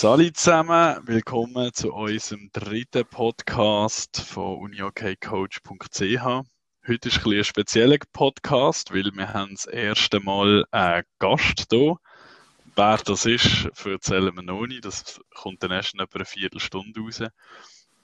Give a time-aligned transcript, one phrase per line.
[0.00, 6.24] Salut zusammen, willkommen zu unserem dritten Podcast von uniokcoach.ch.
[6.88, 11.96] Heute ist ein, ein spezieller Podcast, weil wir haben das erste Mal einen Gast hier.
[12.76, 14.86] Wer das ist, erzählen wir noch nicht.
[14.86, 17.22] Das kommt dann erst in etwa eine Viertelstunde raus.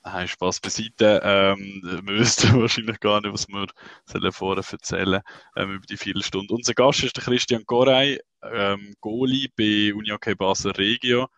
[0.04, 1.22] Nein, Spaß beiseite.
[1.24, 5.22] Ähm, wir wüssten wahrscheinlich gar nicht, was wir vorher erzählen
[5.56, 6.52] ähm, über die Viertelstunde.
[6.52, 11.28] Unser Gast ist der Christian Gorey, ähm, Goalie bei Unihockey Basel Regio.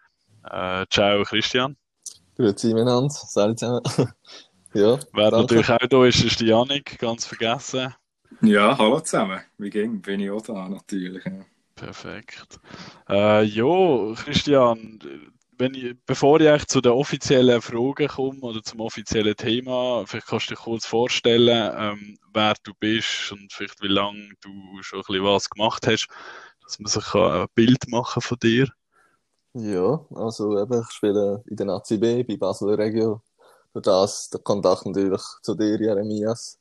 [0.51, 1.77] Äh, ciao Christian.
[2.37, 3.83] Grüezi miteinander, salut zusammen.
[4.75, 5.55] ja, Wer danke.
[5.55, 7.95] natürlich auch da ist, ist die Janik, ganz vergessen.
[8.43, 9.41] Ja, hallo zusammen.
[9.59, 10.01] Wie ging?
[10.01, 11.25] Bin ich auch da natürlich.
[11.25, 11.45] Ja.
[11.75, 12.61] Perfekt.
[13.09, 14.99] Äh, jo, Christian,
[15.59, 20.51] wenn ich, bevor ich zu den offiziellen Fragen komme oder zum offiziellen Thema, vielleicht kannst
[20.51, 25.05] du dich kurz vorstellen, ähm, wer du bist und vielleicht wie lange du schon ein
[25.07, 26.09] bisschen was gemacht hast,
[26.63, 28.69] dass man sich ein Bild machen von dir.
[29.55, 33.23] Ja, also eben, ich spiele in der ACB bei Basel Regio.
[33.73, 36.59] Durch das der Kontakt natürlich zu dir, Jeremias.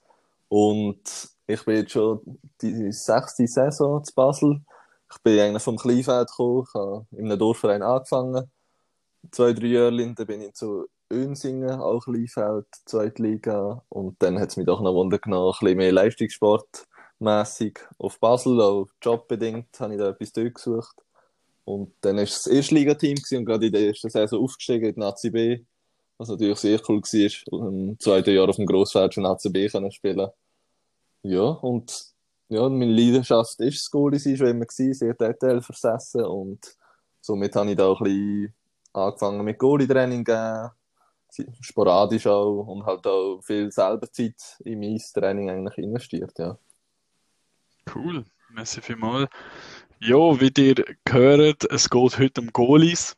[0.49, 1.01] Und
[1.47, 2.21] ich bin jetzt schon
[2.61, 4.61] die sechste Saison zu Basel.
[5.11, 8.51] Ich bin eigentlich vom Kleinfeld gekommen, ich habe in einem Dorfverein angefangen.
[9.31, 13.83] Zwei, drei Jahre dann bin ich zu Önsingen, auch Kleinfeld, zweite Liga.
[13.89, 16.87] Und dann hat es mich doch noch Wunder genommen, ein bisschen mehr Leistungssport
[17.19, 20.95] mässig auf Basel, auch jobbedingt habe ich da etwas durchgesucht.
[21.67, 24.95] Und dann war es das erste Ligateam und gerade in der ersten Saison aufgestiegen in
[24.95, 25.65] die ACB,
[26.17, 27.67] was natürlich sehr cool war.
[27.67, 30.29] Im zweiten Jahr auf dem Grossfeld schon ACB können spielen.
[31.23, 32.13] Ja, und
[32.47, 36.77] ja, meine Leidenschaft ist das Goalie sein, schon immer gewesen, sehr detailversessen und
[37.19, 38.53] somit habe ich da auch ein bisschen
[38.93, 40.25] angefangen mit Goalie-Training
[41.59, 46.57] sporadisch auch und halt auch viel selber Zeit in mein Training eigentlich investiert, ja.
[47.93, 49.29] Cool, merci vielmals.
[49.99, 53.15] Ja, wie ihr gehört, es geht heute um Goalies.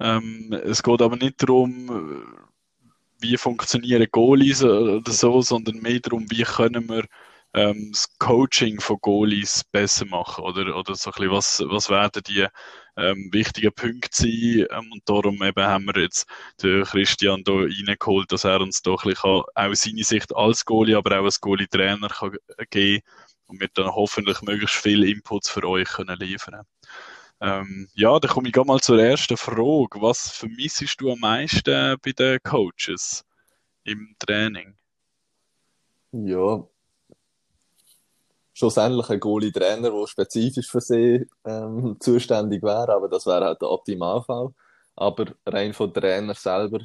[0.00, 2.24] Ähm, es geht aber nicht darum,
[3.20, 7.04] wie funktionieren Goalies oder so, sondern mehr darum, wie können wir
[7.54, 12.22] ähm, das Coaching von Goalies besser machen oder, oder so ein bisschen, was, was werden
[12.26, 12.46] die
[12.96, 16.26] ähm, wichtigen Punkte sein ähm, und darum eben haben wir jetzt
[16.62, 20.96] den Christian da reingeholt, dass er uns da ein bisschen auch seine Sicht als Goalie,
[20.96, 22.08] aber auch als Goalie-Trainer
[22.70, 26.62] geben kann und wir dann hoffentlich möglichst viele Inputs für euch können liefern
[27.40, 30.00] ähm, ja, dann komme ich mal zur ersten Frage.
[30.00, 33.24] Was vermissest du am meisten bei den Coaches
[33.84, 34.74] im Training?
[36.12, 36.66] Ja,
[38.54, 43.70] schlussendlich ein Goalie-Trainer, der spezifisch für sie ähm, zuständig wäre, aber das wäre halt der
[43.70, 44.48] Optimalfall.
[44.94, 46.80] Aber rein von Trainer selber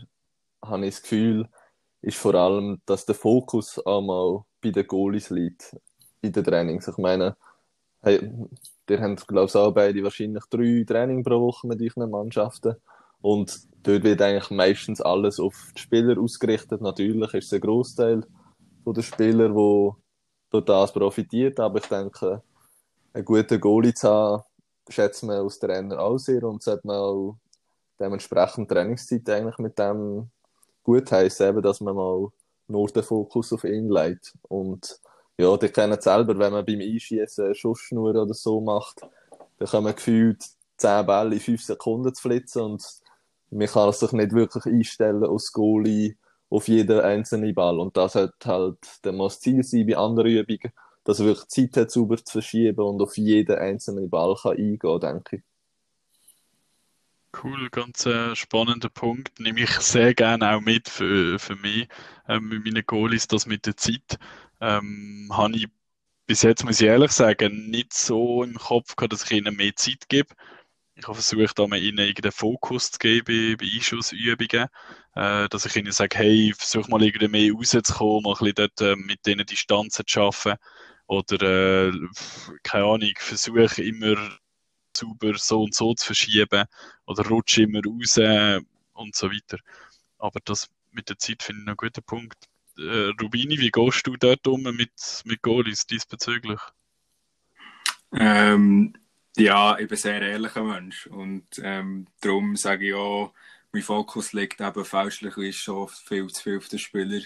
[0.61, 1.47] habe ich das Gefühl,
[2.01, 5.77] ist vor allem, dass der Fokus einmal bei den Goalies liegt
[6.21, 6.87] in den Trainings.
[6.87, 7.35] Ich meine,
[8.01, 8.31] hey,
[8.89, 12.75] ihr habt, glaube ich, auch beide wahrscheinlich drei Training pro Woche mit euren Mannschaften.
[13.21, 16.81] Und dort wird eigentlich meistens alles auf die Spieler ausgerichtet.
[16.81, 18.23] Natürlich ist es ein Großteil
[18.85, 19.95] der Spieler, der
[20.49, 21.59] durch das profitiert.
[21.59, 22.41] Aber ich denke,
[23.13, 24.43] einen guten Goalie zu haben,
[24.89, 27.37] schätzt man als Trainer auch sehr und sollte man auch
[27.99, 30.29] dementsprechend Trainingszeit eigentlich mit dem
[30.83, 32.27] gut heißen, dass man mal
[32.67, 34.33] nur den Fokus auf ihn legt.
[34.47, 34.99] Und
[35.41, 39.01] ja, die kennen es selber, wenn man beim Einschießen Schussschnur oder so macht,
[39.57, 40.43] dann kann man gefühlt
[40.77, 42.83] 10 Bälle in 5 Sekunden zu flitzen und
[43.49, 46.15] man kann sich nicht wirklich einstellen als Goalie
[46.49, 47.79] auf jeden einzelnen Ball.
[47.79, 51.47] Und das hat halt dann muss das Ziel sein bei anderen Übungen, dass er wirklich
[51.47, 55.50] Zeit hat, sauber zu verschieben und auf jeden einzelnen Ball kann eingehen, denke ich.
[57.33, 59.39] Cool, ganz äh, spannender Punkt.
[59.39, 61.87] Nehme ich sehr gerne auch mit für, für mich,
[62.27, 64.17] ähm, mit meinen Goalies, das mit der Zeit
[64.59, 65.67] ähm, habe ich
[66.27, 69.75] bis jetzt, muss ich ehrlich sagen, nicht so im Kopf gehabt, dass ich ihnen mehr
[69.75, 70.33] Zeit gebe.
[70.95, 74.67] Ich habe versucht, ihnen irgendeinen Fokus zu geben bei Einschussübungen,
[75.15, 78.81] äh, dass ich ihnen sage, hey, versuch mal irgendwie mehr rauszukommen, mal ein bisschen dort
[78.81, 80.55] äh, mit denen Distanzen zu schaffen
[81.07, 81.93] oder, äh,
[82.63, 84.15] keine Ahnung, versuche immer
[84.95, 86.65] sauber so und so zu verschieben
[87.05, 88.17] oder rutsche immer raus
[88.93, 89.57] und so weiter.
[90.17, 92.37] Aber das mit der Zeit finde ich einen guten Punkt
[92.77, 94.91] äh, Rubini, wie gehst du dort um mit,
[95.25, 96.59] mit Goalies diesbezüglich?
[98.13, 98.93] Ähm,
[99.37, 103.33] ja, ich bin ein sehr ehrlicher Mensch und ähm, darum sage ich auch,
[103.71, 107.21] mein Fokus liegt eben fälschlich schon viel zu viel auf den Spieler,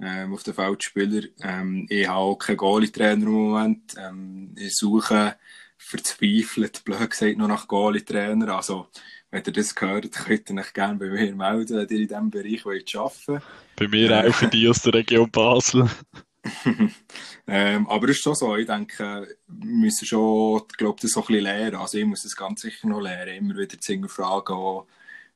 [0.00, 1.28] ähm, auf den Feldspieler.
[1.42, 3.94] Ähm, ich habe auch keinen Goalie-Trainer im Moment.
[3.98, 5.36] Ähm, ich suche
[5.82, 8.56] verzweifelt, blöd gesagt, noch nach Goalie-Trainer.
[8.56, 8.88] Also,
[9.30, 12.30] wenn ihr das gehört, könnt ihr euch gerne bei mir melden, wenn ihr in diesem
[12.30, 13.42] Bereich wollt arbeiten wollt.
[13.76, 15.88] Bei mir auch für die aus der Region Basel.
[17.46, 21.26] ähm, aber es ist schon so, ich denke, wir müssen schon, glaube, das so ein
[21.26, 21.76] bisschen lernen.
[21.76, 24.86] Also ich muss das ganz sicher noch lernen, immer wieder zu fragen, auch,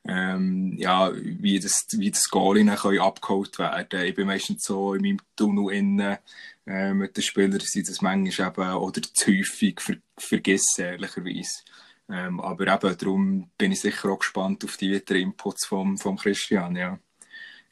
[0.07, 4.05] ähm, ja, wie das, wie das Goal abgeholt werden.
[4.05, 6.17] Ich bin meistens so in meinem Tunnel innen,
[6.67, 11.63] äh, mit den Spielern sind das manchmal eben, oder zu häufig ver vergessen, ehrlicherweise.
[12.09, 16.17] Ähm, aber eben, darum bin ich sicher auch gespannt auf die weiteren Inputs vom, vom
[16.17, 16.99] Christian, ja.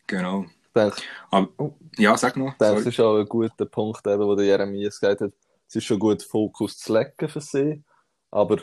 [0.08, 0.46] Genau.
[0.76, 1.02] Denke,
[1.32, 2.54] aber, ja, sag noch.
[2.58, 5.34] Das ist auch ein guter Punkt, eben, wo der Jeremias gesagt hat.
[5.68, 7.84] Es ist schon gut, Fokus zu legen für sie,
[8.30, 8.60] aber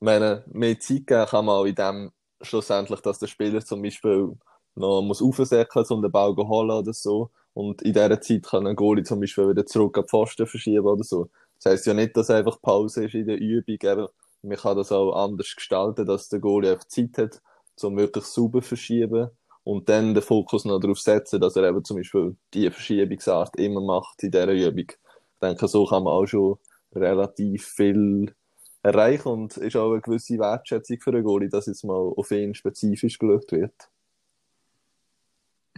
[0.00, 4.36] wenn mehr Zeit geben kann man auch in dem schlussendlich, dass der Spieler zum Beispiel
[4.74, 7.30] noch muss aufsäckeln, um den Ball zu holen oder so.
[7.54, 10.86] Und in dieser Zeit kann ein Goalie zum Beispiel wieder zurück an die Pfosten verschieben
[10.86, 11.28] oder so.
[11.62, 13.78] Das heisst ja nicht, dass einfach Pause ist in der Übung.
[13.80, 14.06] Eben,
[14.42, 17.42] man kann das auch anders gestalten, dass der Goalie einfach Zeit hat,
[17.82, 19.30] um wirklich sauber verschieben
[19.64, 23.80] und dann den Fokus noch darauf setzen, dass er eben zum Beispiel die Verschiebungsart immer
[23.80, 24.86] macht in dieser Übung.
[24.88, 26.58] Ich denke, so kann man auch schon
[26.94, 28.34] relativ viel
[28.82, 32.54] erreichen und ist auch eine gewisse Wertschätzung für den Goalie, dass jetzt mal auf ihn
[32.54, 33.74] spezifisch geschaut wird.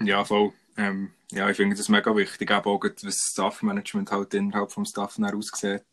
[0.00, 0.52] Ja, voll.
[0.76, 4.84] Ähm, ja, ich finde das mega wichtig, auch, auch was das Staff-Management halt innerhalb vom
[4.84, 5.84] Staff aussieht.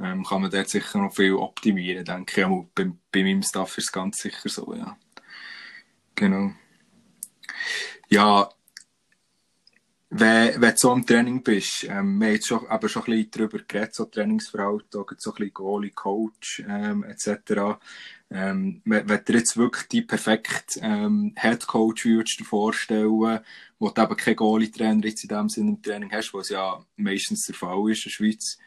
[0.00, 2.46] Ähm, kann man dort sicher noch viel optimieren, denke ich.
[2.74, 4.96] Bei, bei meinem Staff ist es ganz sicher so, ja.
[6.14, 6.52] Genau.
[8.08, 8.48] Ja,
[10.10, 13.10] wenn, wenn du so im Training bist, ähm, wir haben jetzt schon, eben schon ein
[13.10, 17.78] bisschen darüber geredet, so Trainingsverhalten, so ein bisschen Goalie, Coach, ähm, etc.
[18.30, 23.40] Ähm, wenn, wenn du jetzt wirklich die perfekte ähm, Head Coach würdest dir vorstellen,
[23.78, 27.46] wo du eben keinen Goalie-Trainer jetzt in dem Sinne im Training hast, was ja meistens
[27.46, 28.58] der Fall ist in der Schweiz,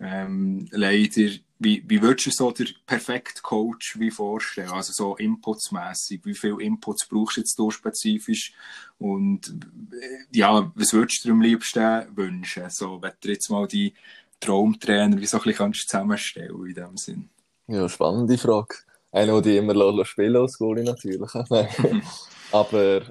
[0.00, 4.70] ähm, leider, wie, wie würdest du so den perfekten Coach wie vorstellen?
[4.70, 8.54] Also so inputsmässig, wie viele Inputs brauchst du jetzt du spezifisch?
[8.98, 9.48] Und
[9.92, 12.70] äh, ja, was würdest du dir am liebsten wünschen?
[12.70, 13.92] So, wenn du jetzt mal die
[14.40, 17.28] Traumtrainer wie so ein bisschen zusammenstellen in dem Sinn.
[17.66, 18.76] Ja, spannende Frage.
[19.12, 21.30] Einer, die immer spielen als Goalie natürlich.
[22.52, 23.02] Aber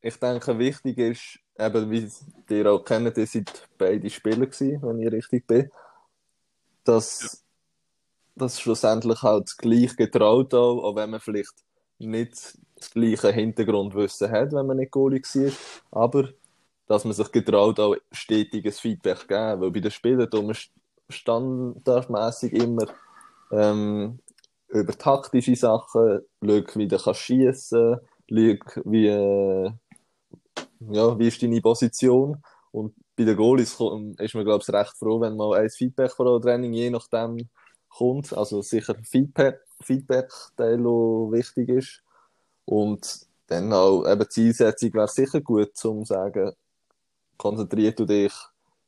[0.00, 2.08] ich denke, wichtig ist, eben, wie
[2.50, 5.70] ihr auch kennt, ihr seid beide Spieler gewesen, wenn ich richtig bin
[6.88, 7.28] dass, ja.
[8.36, 11.54] dass schlussendlich halt das gleiche getraut auch, auch wenn man vielleicht
[11.98, 16.28] nicht das gleiche Hintergrundwissen hat, wenn man nicht Goalie war, aber
[16.86, 20.56] dass man sich getraut, auch stetiges Feedback geben, weil bei den Spielern tun wir
[21.10, 22.86] standardmäßig immer
[23.50, 24.20] ähm,
[24.68, 27.96] über taktische Sachen, schau, wie du kannst schiessen,
[28.28, 29.70] schau, wie, äh,
[30.80, 33.72] ja, wie ist deine Position und bei den Goalies
[34.18, 37.48] ist man, glaube ich, recht froh, wenn mal ein Feedback von einem Training je nachdem
[37.88, 38.32] kommt.
[38.32, 42.02] Also sicher Feedback, Feedback-Teil, der wichtig ist.
[42.64, 46.52] Und dann auch eben Zielsetzung wäre sicher gut, um zu sagen,
[47.36, 48.32] konzentrier du dich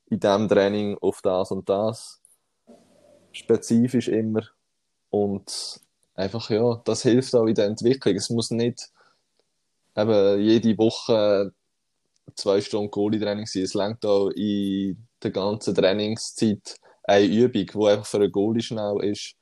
[0.06, 2.20] in diesem Training auf das und das.
[3.32, 4.42] Spezifisch immer.
[5.10, 5.80] Und
[6.14, 8.14] einfach, ja, das hilft auch in der Entwicklung.
[8.14, 8.88] Es muss nicht
[9.96, 11.52] eben jede Woche
[12.34, 13.62] zwei Stunden Goalie-Training sein.
[13.62, 18.98] Es längt auch in der ganzen Trainingszeit eine Übung, die einfach für einen Goalie schnell
[19.02, 19.34] ist.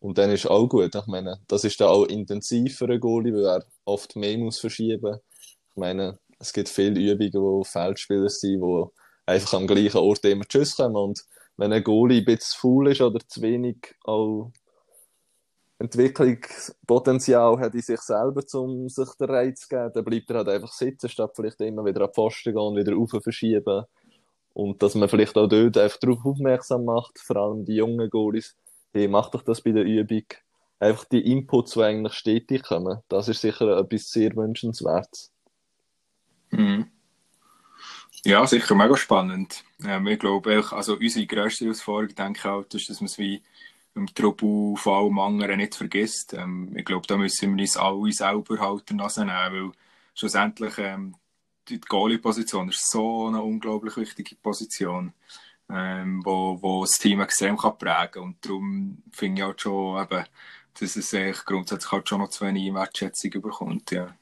[0.00, 0.94] Und dann ist auch gut.
[0.94, 4.58] Ich meine, das ist dann auch intensiv für einen Goalie, weil er oft mehr muss
[4.58, 5.18] verschieben.
[5.70, 8.84] Ich meine, es gibt viele Übungen, wo Feldspieler sind, die
[9.26, 10.96] einfach am gleichen Ort immer Tschüss kommen.
[10.96, 11.24] Und
[11.56, 14.52] wenn ein Goalie ein bisschen faul ist oder zu wenig auch
[15.84, 20.48] Entwicklungspotenzial hat in sich selber, um sich den Reiz zu geben, dann bleibt er halt
[20.48, 23.84] einfach sitzen, statt vielleicht immer wieder an die Pfosten gehen wieder rauf verschieben.
[24.52, 28.56] Und dass man vielleicht auch dort einfach darauf aufmerksam macht, vor allem die jungen Goalies,
[28.92, 30.24] hey, mach doch das bei der Übung.
[30.78, 35.32] Einfach die Inputs, die eigentlich stetig kommen, das ist sicher etwas sehr wünschenswertes.
[36.50, 36.90] Mhm.
[38.24, 39.64] Ja, sicher mega spannend.
[39.84, 43.42] Ähm, ich glaube, also unsere grösste Herausforderung, denke ich auch, ist, dass man es wie
[43.94, 46.34] im Trouble von allem anderen nicht vergisst.
[46.34, 49.72] Ähm, ich glaube, da müssen wir uns alle selber halt Nase nehmen, weil
[50.14, 51.14] schlussendlich ähm,
[51.68, 55.12] die Goalie-Position ist so eine unglaublich wichtige Position,
[55.70, 58.22] ähm, wo, wo das Team extrem kann prägen kann.
[58.22, 60.24] Und darum finde ich halt schon, eben,
[60.78, 63.90] dass es eigentlich grundsätzlich halt schon noch zu wenig Wertschätzung bekommt.
[63.92, 64.14] Ja.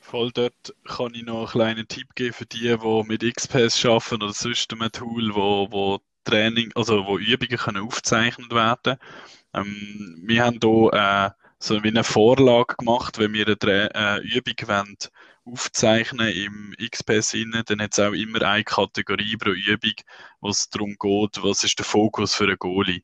[0.00, 4.22] Voll dort kann ich noch einen kleinen Tipp geben für die, die mit XPS arbeiten
[4.24, 8.98] oder sonst einem Tool, wo, wo Training, also wo Übungen können aufgezeichnet werden.
[9.54, 14.54] Ähm, wir haben hier äh, so wie eine Vorlage gemacht, wenn wir eine äh, Übung
[14.66, 14.96] wollen,
[15.44, 19.94] aufzeichnen im XPS innen, dann hat es auch immer eine Kategorie pro Übung,
[20.40, 23.02] wo es darum geht, was ist der Fokus für einen Goalie.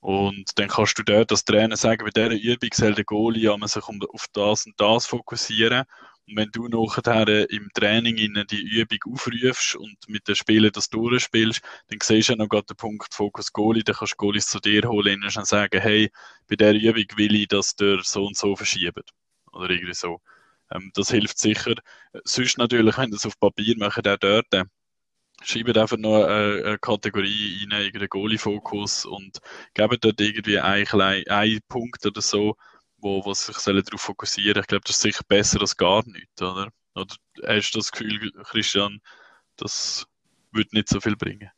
[0.00, 3.84] Und dann kannst du dort als Trainer sagen, bei dieser Übung soll der Goalie sich
[3.84, 5.84] auf das und das fokussieren
[6.26, 10.88] und wenn du nachher im Training in die Übung aufrufst und mit den Spielern das
[10.90, 14.46] durchspielst, dann siehst du ja noch gerade den Punkt Fokus Goalie, dann kannst du Goalies
[14.48, 16.10] zu dir holen und sagen, hey,
[16.48, 19.12] bei der Übung will ich, dass der so und so verschiebt.
[19.52, 20.20] oder irgendwie so.
[20.70, 21.74] Ähm, das hilft sicher.
[22.24, 24.64] Sonst natürlich, wenn das auf Papier macht, auch dort, äh,
[25.42, 29.38] schreibt einfach noch eine, eine Kategorie rein, irgendeinen Goalie-Fokus und
[29.74, 30.86] geben dort irgendwie einen,
[31.28, 32.56] einen Punkt oder so,
[32.98, 36.68] wo, wo sich darauf fokussieren Ich glaube, das ist sicher besser als gar nichts, oder?
[36.94, 37.14] Oder
[37.46, 39.00] hast du das Gefühl, Christian,
[39.56, 40.06] das
[40.52, 41.50] würde nicht so viel bringen?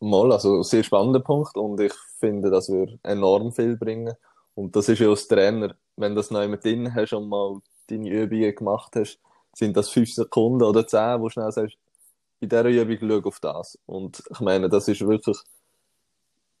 [0.00, 4.14] Mal, also sehr spannender Punkt und ich finde, das würde enorm viel bringen.
[4.54, 7.60] Und das ist ja als Trainer, wenn du das neu mit drin hast und mal
[7.88, 9.20] deine Übungen gemacht hast,
[9.54, 11.76] sind das fünf Sekunden oder zehn, wo du schnell sagst,
[12.40, 13.78] bei dieser Übung schau auf das.
[13.86, 15.38] Und ich meine, das ist wirklich,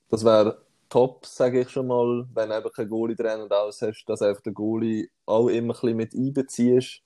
[0.08, 4.22] das wäre top, sage ich schon mal, wenn du eben keinen Goalie-Trainer aus hast, dass
[4.22, 7.02] einfach der Goalie auch immer ein bisschen mit einbeziehst.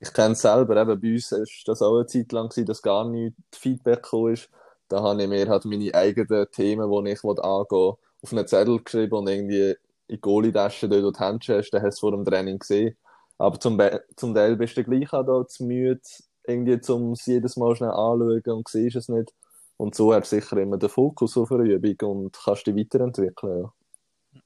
[0.00, 3.08] Ich kenne es selber, eben bei uns war das auch eine Zeit lang, dass gar
[3.08, 4.48] nicht Feedback ist.
[4.88, 9.14] Da habe ich mir halt meine eigenen Themen, die ich angehen auf einen Zettel geschrieben
[9.14, 9.76] und irgendwie in
[10.16, 12.96] die Goalie-Tasche dort, wo die Handschuhe hast, dann hast du es vor dem Training gesehen.
[13.38, 13.80] Aber zum,
[14.16, 16.00] zum Teil bist du gleich auch da zu müde,
[16.46, 19.32] irgendwie, um es jedes Mal schnell anzuschauen und siehst es nicht.
[19.80, 23.62] Und so hast du sicher immer den Fokus auf eine Übung und kannst dich weiterentwickeln.
[23.62, 24.40] Ja.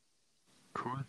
[0.78, 1.04] Cool.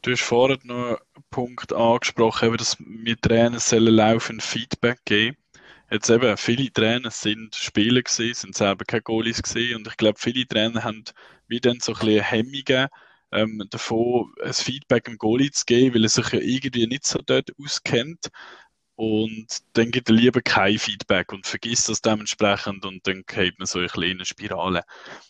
[0.00, 5.36] Du hast vorhin noch einen Punkt angesprochen, dass wir Trainer sollen laufend Feedback geben.
[5.90, 10.18] Jetzt eben, viele Trainer sind Spieler gewesen, sind selber keine Goalies gewesen und ich glaube,
[10.18, 11.04] viele Trainer haben
[11.48, 12.88] wie dann so ein bisschen Hemmungen
[13.30, 17.20] ähm, davon, ein Feedback dem Goalie zu geben, weil er sich ja irgendwie nicht so
[17.26, 18.28] dort auskennt
[18.98, 23.66] und dann gibt er lieber kein Feedback und vergisst das dementsprechend und dann geht man
[23.66, 24.82] so eine kleine Spirale.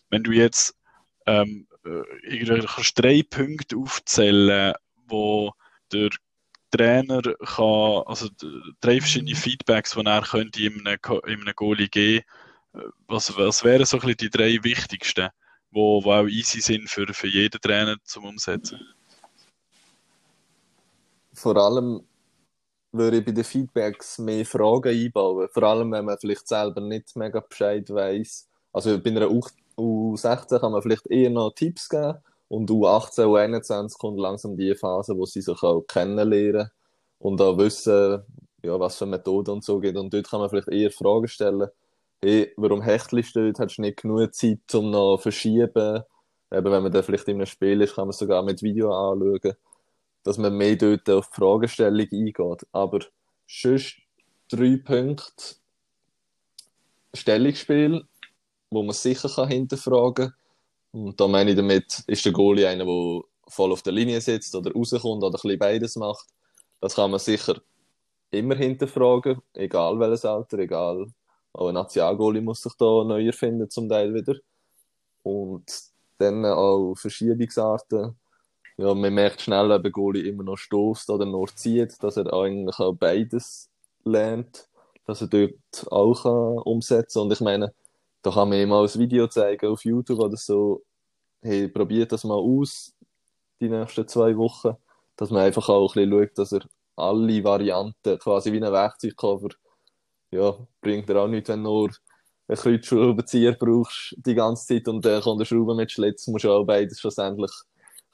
[0.09, 0.75] Wenn du jetzt
[1.27, 4.73] ähm, äh, irgendwie drei Punkte aufzählen,
[5.05, 5.53] wo
[5.91, 6.09] der
[6.71, 8.27] Trainer kann, also
[8.81, 10.97] drei verschiedene Feedbacks, die er könnte in einem,
[11.27, 12.25] in einem Goalie geben
[12.73, 15.29] äh, was, was wären so ein bisschen die drei wichtigsten,
[15.69, 18.79] wo, wo auch easy sind für, für jeden Trainer zum Umsetzen?
[21.33, 22.08] Vor allem
[22.91, 25.47] würde ich bei den Feedbacks mehr Fragen einbauen.
[25.51, 28.47] Vor allem, wenn man vielleicht selber nicht mega Bescheid weiß.
[28.73, 29.27] Also bei einer
[29.77, 32.17] U16 kann man vielleicht eher noch Tipps geben
[32.47, 36.69] und U18, U21 kommt langsam die Phase, wo sie sich auch kennenlernen
[37.19, 38.23] und auch wissen,
[38.63, 39.95] ja, was für Methoden und so geht.
[39.97, 41.69] Und dort kann man vielleicht eher Fragen stellen.
[42.21, 43.59] Hey, warum hechtelst du dort?
[43.59, 46.03] Hast du nicht genug Zeit, um noch zu verschieben?
[46.51, 49.55] Eben, wenn man dann vielleicht in einem Spiel ist, kann man sogar mit Video anschauen
[50.23, 52.67] dass man mehr dort auf die Fragestellung eingeht.
[52.71, 52.99] Aber
[53.47, 53.97] sonst
[54.49, 55.55] drei Punkte
[57.13, 58.03] Stellungsspiel,
[58.69, 60.33] wo man sicher kann hinterfragen kann.
[60.91, 64.55] Und da meine ich damit, ist der Goalie einer, der voll auf der Linie sitzt
[64.55, 66.27] oder rauskommt oder ein bisschen beides macht.
[66.81, 67.61] Das kann man sicher
[68.31, 71.07] immer hinterfragen, egal welches Alter, egal.
[71.53, 74.35] Auch ein Nationalgoalie muss sich da neu erfinden, zum Teil wieder.
[75.23, 75.65] Und
[76.19, 78.15] dann auch Verschiebungsarten
[78.79, 82.33] ja, man merkt schnell, ob ein Goalie immer noch stoßt oder nur zieht, dass er
[82.33, 83.69] eigentlich auch beides
[84.05, 84.69] lernt,
[85.05, 87.23] dass er dort auch kann umsetzen kann.
[87.27, 87.73] Und ich meine,
[88.21, 90.83] da kann man ihm auch ein Video zeigen auf YouTube oder so,
[91.41, 92.93] hey, probiert das mal aus,
[93.59, 94.77] die nächsten zwei Wochen,
[95.17, 96.61] dass man einfach auch ein bisschen schaut, dass er
[96.95, 99.49] alle Varianten, quasi wie ein Werkzeugkoffer,
[100.31, 101.89] ja, bringt er auch nicht, wenn nur
[102.47, 106.51] einen Kreuzschraubenzieher brauchst die ganze Zeit und dann kommt der Schrauben mit Schlitz, musst du
[106.51, 107.51] auch beides schlussendlich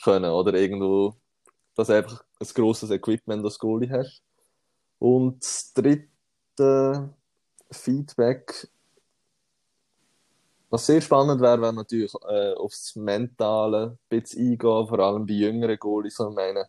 [0.03, 0.31] können.
[0.31, 1.15] Oder irgendwo,
[1.75, 4.21] dass einfach ein grosses Equipment als Goalie hast.
[4.99, 7.09] Und das dritte
[7.71, 8.67] Feedback,
[10.69, 15.33] was sehr spannend wäre, wenn natürlich äh, aufs Mentale ein bisschen eingehen, vor allem bei
[15.33, 16.19] jüngeren Goalies.
[16.19, 16.67] Ich meine,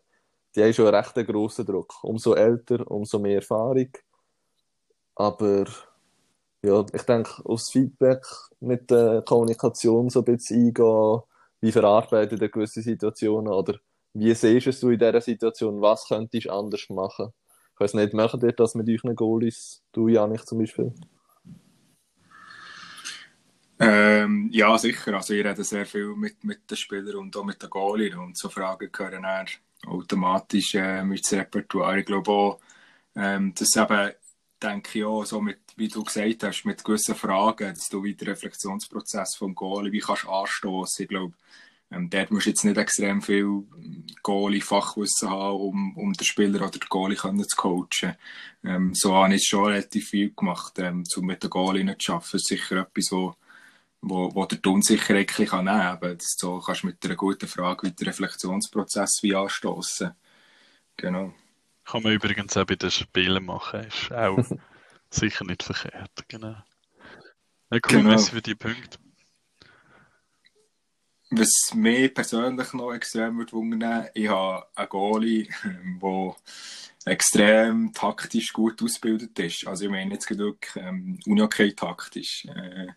[0.55, 1.93] die haben schon einen recht grossen Druck.
[2.03, 3.91] Umso älter, umso mehr Erfahrung.
[5.15, 5.67] Aber
[6.63, 8.25] ja, ich denke, aufs Feedback
[8.61, 11.23] mit der Kommunikation so ein bisschen eingehen,
[11.61, 13.79] wie verarbeitet er gewisse Situationen oder
[14.15, 17.33] wie siehst du in dieser Situation, was könntest du anders machen?
[17.75, 20.95] Ich weiß nicht, machen ihr das mit euren Goalies, du Janik zum Beispiel?
[23.79, 25.15] Ähm, ja, sicher.
[25.15, 28.37] Also ich rede sehr viel mit, mit den Spielern und auch mit den Goalies und
[28.37, 29.47] so Fragen gehören dann
[29.87, 32.01] automatisch äh, mit dem Repertoire.
[32.01, 32.61] Ich glaube auch,
[33.15, 34.13] ähm, dass eben,
[34.63, 38.25] denke ich auch, so mit, wie du gesagt hast, mit gewissen Fragen, dass du wieder
[38.25, 41.03] den Reflexionsprozess vom Goalie, wie kannst du anstoßen.
[41.05, 41.35] Ich glaube,
[41.91, 43.65] ähm, dort musst du jetzt nicht extrem viel
[44.23, 48.17] Goalie-Fachwissen haben, um, um den Spieler oder den Goalie können zu coachen.
[48.65, 52.13] Ähm, so habe ich es schon relativ viel gemacht, ähm, um mit den Goalie zu
[52.13, 52.29] arbeiten.
[52.33, 53.37] Das ist sicher etwas, wo,
[54.01, 56.01] wo, wo der die Unsicherheit ein bisschen nehmen kann.
[56.01, 60.11] Du so kannst mit einer guten Frage dem Reflexionsprozess wie anstoßen.
[60.97, 61.35] Genau.
[61.85, 63.85] Kann man übrigens auch bei den Spielen machen.
[63.85, 64.39] Ist auch
[65.11, 66.11] sicher nicht verkehrt.
[66.29, 66.57] Genau.
[67.71, 68.19] Ja, cool, genau.
[68.19, 68.99] für die Punkte.
[71.31, 75.49] was mich persönlich noch extrem wundern, ich habe einen Goalie,
[76.03, 76.37] der
[77.07, 79.67] extrem taktisch gut ausgebildet ist.
[79.67, 82.47] Also ich meine jetzt genug ähm, Unihockey taktisch.
[82.47, 82.89] Äh,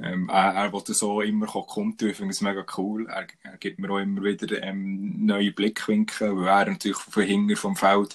[0.00, 3.08] ähm, er, er will so immer kommen, ich finde es mega cool.
[3.08, 7.56] Er, er gibt mir auch immer wieder ähm, neue Blickwinkel, weil er natürlich von hinten
[7.56, 8.14] vom Feld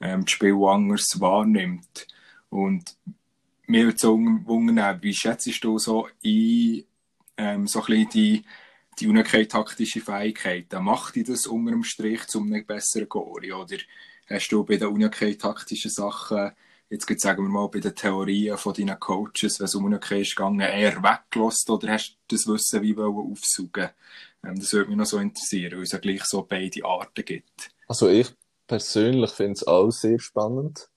[0.00, 2.06] ähm, das Spiel anders wahrnimmt.
[2.54, 2.96] Und
[3.66, 6.84] mir würde so wundern, wie schätzt du so ein,
[7.36, 8.44] ähm, so ein bisschen die
[9.00, 13.52] die Unihockey-taktische Fähigkeit, macht die das unter dem Strich zu einem besseren Goalie?
[13.52, 13.78] Oder
[14.30, 16.52] hast du bei den Unihockey-taktischen Sachen,
[16.90, 20.36] jetzt sagen wir mal bei den Theorien von deinen Coaches, wenn es um Unihockey ist
[20.36, 23.90] gegangen, eher weggelost oder hast du das Wissen wie wollen aufsaugen?
[24.44, 27.70] Ähm, das würde mich noch so interessieren, weil es ja gleich so beide Arten gibt.
[27.88, 28.32] Also ich
[28.68, 30.88] persönlich finde es auch sehr spannend.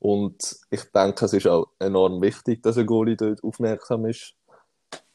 [0.00, 4.34] Und ich denke, es ist auch enorm wichtig, dass ein Goalie dort aufmerksam ist.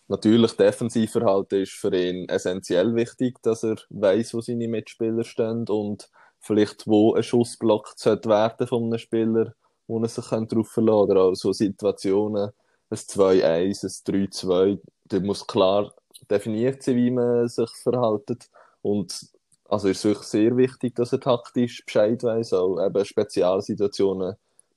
[0.08, 6.08] Natürlich, Defensivverhalten ist für ihn essentiell wichtig, dass er weiß, wo seine Mitspieler stehen und
[6.40, 9.56] vielleicht wo ein Schuss blockt werden von einem Spieler,
[9.88, 10.90] wo er sich darauf verlassen kann.
[10.90, 12.52] Oder auch so Situationen,
[12.92, 15.92] ein 2-1, ein 3-2, da muss klar
[16.30, 18.50] definiert sein, wie man sich verhält.
[18.84, 19.28] Und
[19.68, 22.54] also ist es wirklich sehr wichtig, dass er taktisch Bescheid weiß.
[22.54, 24.36] Auch eben Spezialsituationen,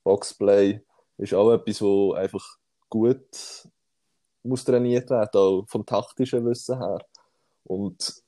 [0.09, 0.81] Boxplay
[1.17, 2.43] ist auch etwas, wo einfach
[2.89, 3.69] gut
[4.41, 7.05] muss trainiert werden, auch vom taktischen Wissen her.
[7.63, 8.23] Und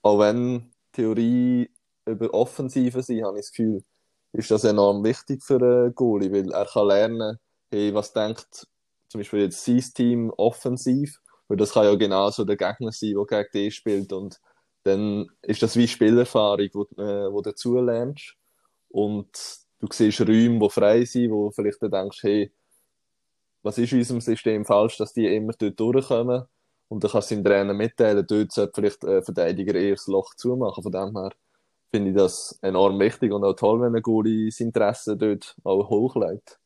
[0.00, 1.70] auch wenn Theorie
[2.06, 3.84] über Offensive sind, habe ich das Gefühl,
[4.32, 7.38] ist das enorm wichtig für einen Goalie, weil er kann lernen,
[7.70, 8.66] hey, was denkt
[9.08, 13.26] zum Beispiel jetzt sein Team offensiv, weil das kann ja genauso der Gegner sein, der
[13.26, 14.12] gegen dich spielt.
[14.14, 14.40] Und
[14.84, 18.36] dann ist das wie Spielerfahrung, wo, äh, du dazu lernst.
[18.88, 22.52] Und du siehst Räume, die frei sind, wo vielleicht du denkst, hey,
[23.62, 26.44] was ist in unserem System falsch, dass die immer dort durchkommen?
[26.88, 30.34] Und dann kannst du dem Trainer mitteilen, dort sollte vielleicht ein Verteidiger eher das Loch
[30.36, 30.82] zumachen.
[30.82, 31.30] Von dem her
[31.90, 35.90] finde ich das enorm wichtig und auch toll, wenn ein Goalie sein Interesse dort auch
[35.90, 36.60] hochlegt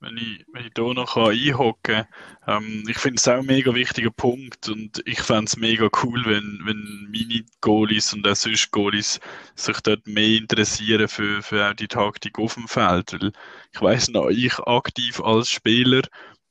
[0.00, 2.06] wenn ich, wenn ich da noch einhocken
[2.44, 2.64] kann.
[2.64, 6.24] Ähm, ich finde es auch ein mega wichtiger Punkt und ich fände es mega cool,
[6.24, 9.20] wenn, wenn meine Goalies und auch sonst Goalies
[9.54, 13.12] sich dort mehr interessieren für, für auch die Taktik auf dem Feld.
[13.12, 13.32] Weil
[13.72, 16.02] ich weiss noch, ich aktiv als Spieler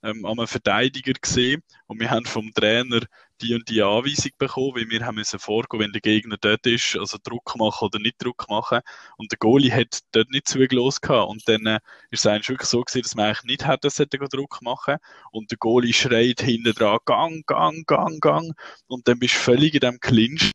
[0.04, 3.02] ähm, einem Verteidiger gesehen und wir haben vom Trainer
[3.42, 6.98] die und die Anweisung bekommen, wie wir haben müssen vorgehen, wenn der Gegner dort ist,
[6.98, 8.80] also Druck machen oder nicht Druck machen.
[9.18, 11.30] Und der Goalie hat dort nicht zugelassen gehabt.
[11.30, 11.80] Und dann äh,
[12.12, 14.98] ist es eigentlich wirklich so gewesen, dass man eigentlich nicht hätte, dass Druck machen
[15.32, 18.54] Und der Goalie schreit hinten dran, Gang, Gang, Gang, Gang.
[18.88, 20.52] Und dann bist du völlig in dem Clinch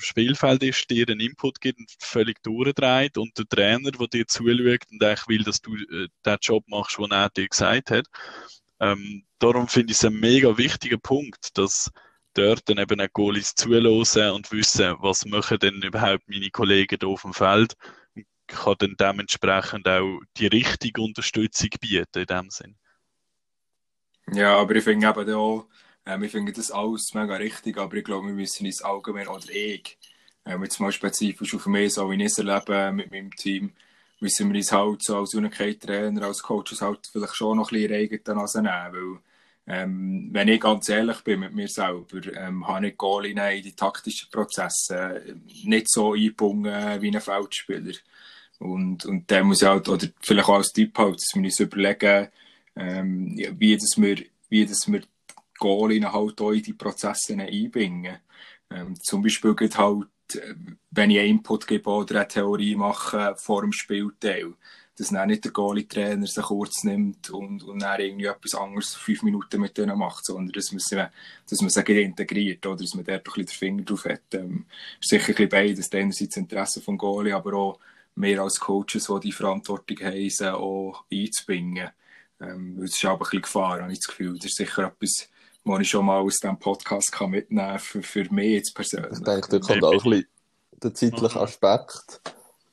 [0.00, 4.80] Spielfeld ist, dir einen Input gibt und völlig durchdreht und der Trainer, der dir zuschaut
[4.90, 8.06] und eigentlich will, dass du äh, den Job machst, den er dir gesagt hat,
[8.80, 11.90] ähm, darum finde ich es ein mega wichtiger Punkt, dass
[12.34, 17.08] dort dann eben auch Goalies zulassen und wissen, was machen denn überhaupt meine Kollegen hier
[17.08, 17.74] auf dem Feld
[18.14, 22.76] und kann dann dementsprechend auch die richtige Unterstützung bieten in dem Sinn.
[24.32, 25.66] Ja, aber ich finde eben auch,
[26.06, 29.48] ähm, ich finde das alles mega richtig, aber ich glaube, wir müssen uns allgemein, oder
[29.50, 29.98] ich,
[30.44, 33.72] ähm, jetzt mal spezifisch auf mich, so wie ich es erlebe mit meinem Team,
[34.20, 37.94] müssen wir uns halt so als Unigkeit-Trainer, als Coaches halt vielleicht schon noch ein bisschen
[37.94, 39.20] eigene Nase nehmen, weil
[39.70, 43.76] ähm, wenn ich ganz ehrlich bin mit mir selber, ähm, habe ich Goalie in die
[43.76, 47.94] taktischen Prozesse äh, nicht so eingebunden wie ein Feldspieler.
[48.58, 52.28] Und, und der muss halt, oder vielleicht auch als Tipp halt, dass wir uns überlegen,
[52.76, 54.16] ähm, wie, das wir,
[54.48, 55.02] wie das wir
[55.58, 58.18] Goalie halt auch in die Prozesse einbringen.
[58.70, 60.06] Ähm, zum Beispiel geht halt
[60.90, 64.54] wenn ich einen Input gebe oder eine Theorie mache vor dem Spielteil,
[64.98, 69.22] dass dann nicht der Goalie-Trainer sich kurz nimmt und, und dann irgendwie etwas anderes fünf
[69.22, 71.06] Minuten mit denen macht, sondern dass man, sie,
[71.48, 74.34] dass man sie integriert oder dass man dort ein bisschen den Finger drauf hat.
[74.34, 74.66] Ähm,
[75.00, 77.78] ist sicher ein bisschen beides, einerseits Interesse vom Goalie, aber auch
[78.16, 81.90] mehr als Coaches, die die Verantwortung haben, sie auch einzubringen.
[82.40, 84.36] Ähm, das ist aber ein bisschen Gefahr, habe ich das Gefühl.
[84.36, 85.28] Das ist sicher etwas,
[85.68, 89.12] was ich schon mal aus diesem Podcast kann mitnehmen kann, für, für mich jetzt persönlich.
[89.12, 90.26] Ich denke, da kommt auch ein bisschen
[90.82, 92.20] der zeitliche Aspekt,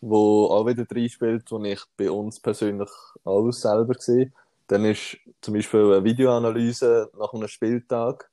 [0.01, 2.89] wo auch wieder reinspielt, wo ich bei uns persönlich
[3.23, 4.31] alles selber sehe.
[4.67, 8.29] Dann ist zum Beispiel eine Videoanalyse nach einem Spieltag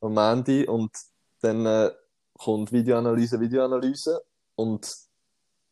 [0.00, 0.92] am Ende und
[1.40, 1.90] dann äh,
[2.38, 4.22] kommt Videoanalyse, Videoanalyse
[4.54, 4.88] und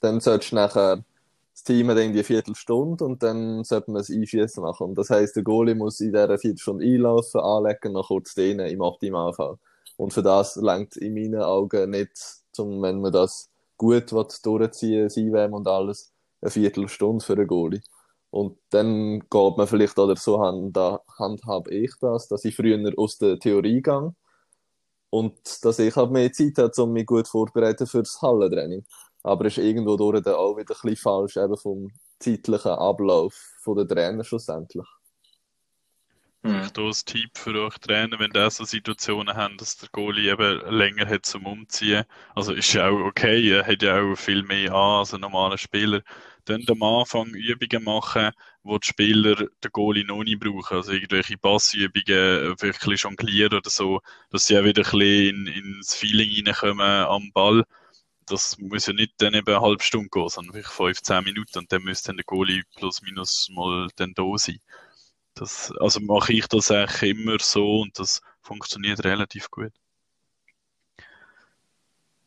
[0.00, 1.04] dann solltest du nachher
[1.52, 4.88] das Team hat irgendwie eine Viertelstunde und dann sollte man es einschießen machen.
[4.88, 8.80] Und das heisst, der Goalie muss in dieser Viertelstunde einlaufen, anlegen, noch kurz dehnen im
[8.80, 9.58] Optimalfall.
[9.96, 12.16] Und für das lenkt in meinen Augen nicht,
[12.52, 17.82] zum, wenn man das gut durchziehen will, und alles, eine Viertelstunde für einen Goalie.
[18.30, 20.76] Und dann geht man vielleicht oder so hand,
[21.18, 24.14] handhabe ich das, dass ich früher aus der Theorie gehe
[25.10, 25.34] und
[25.64, 28.84] dass ich halt mehr Zeit habe, um mich gut vorzubereiten für das Hallentraining.
[29.22, 33.34] Aber es ist irgendwo durch dann auch wieder ein bisschen falsch, eben vom zeitlichen Ablauf
[33.66, 34.86] der Trainer schlussendlich.
[36.44, 40.32] Vielleicht auch ein Tipp für euch Trainer, wenn ihr so Situationen habt, dass der Goalie
[40.32, 42.04] eben länger hat zum Umziehen.
[42.34, 45.56] Also ist ja auch okay, er hat ja auch viel mehr an als ein normaler
[45.56, 46.02] Spieler.
[46.44, 48.32] Dann am Anfang Übungen machen,
[48.64, 50.78] wo die Spieler den Goalie noch nicht brauchen.
[50.78, 55.94] Also irgendwelche Passübungen, wirklich jonglieren oder so, dass sie auch wieder ein bisschen in, ins
[55.94, 57.64] Feeling reinkommen am Ball.
[58.32, 61.70] Das muss ja nicht dann eben eine halbe Stunde gehen, sondern vielleicht 15 Minuten und
[61.70, 64.58] dann müsste dann der Goalie plus minus mal dann da sein.
[65.34, 69.72] Das, also mache ich das eigentlich immer so und das funktioniert relativ gut.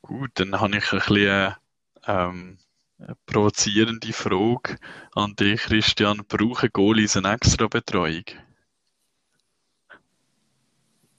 [0.03, 1.55] Gut, dann habe ich ein bisschen
[2.05, 2.59] ähm,
[2.99, 4.77] eine provozierende Frage
[5.13, 6.21] an dich, Christian.
[6.27, 8.25] Brauchen Goalies eine extra Betreuung?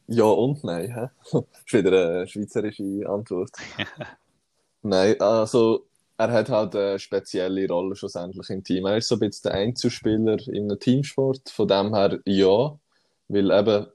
[0.06, 0.94] Ja und nein.
[0.94, 1.08] Hä?
[1.32, 3.50] Das ist wieder eine schweizerische Antwort.
[4.88, 8.86] nein, also er hat halt eine spezielle Rolle schlussendlich im Team.
[8.86, 11.50] Er ist so ein bisschen der Einzelspieler in einem Teamsport.
[11.50, 12.78] Von dem her ja,
[13.28, 13.86] weil eben,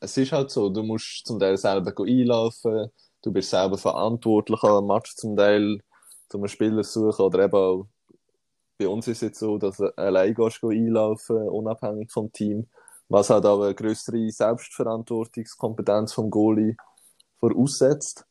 [0.00, 2.90] es ist halt so, du musst zum Teil selber einlaufen,
[3.22, 5.80] du bist selber verantwortlich an Match zum Teil,
[6.28, 7.86] zum Spieler suchen oder eben auch,
[8.78, 12.66] bei uns ist es jetzt so, dass du allein gehst einlaufen, unabhängig vom Team,
[13.08, 16.76] was halt auch eine größere Selbstverantwortungskompetenz vom Goalie
[17.38, 18.24] voraussetzt.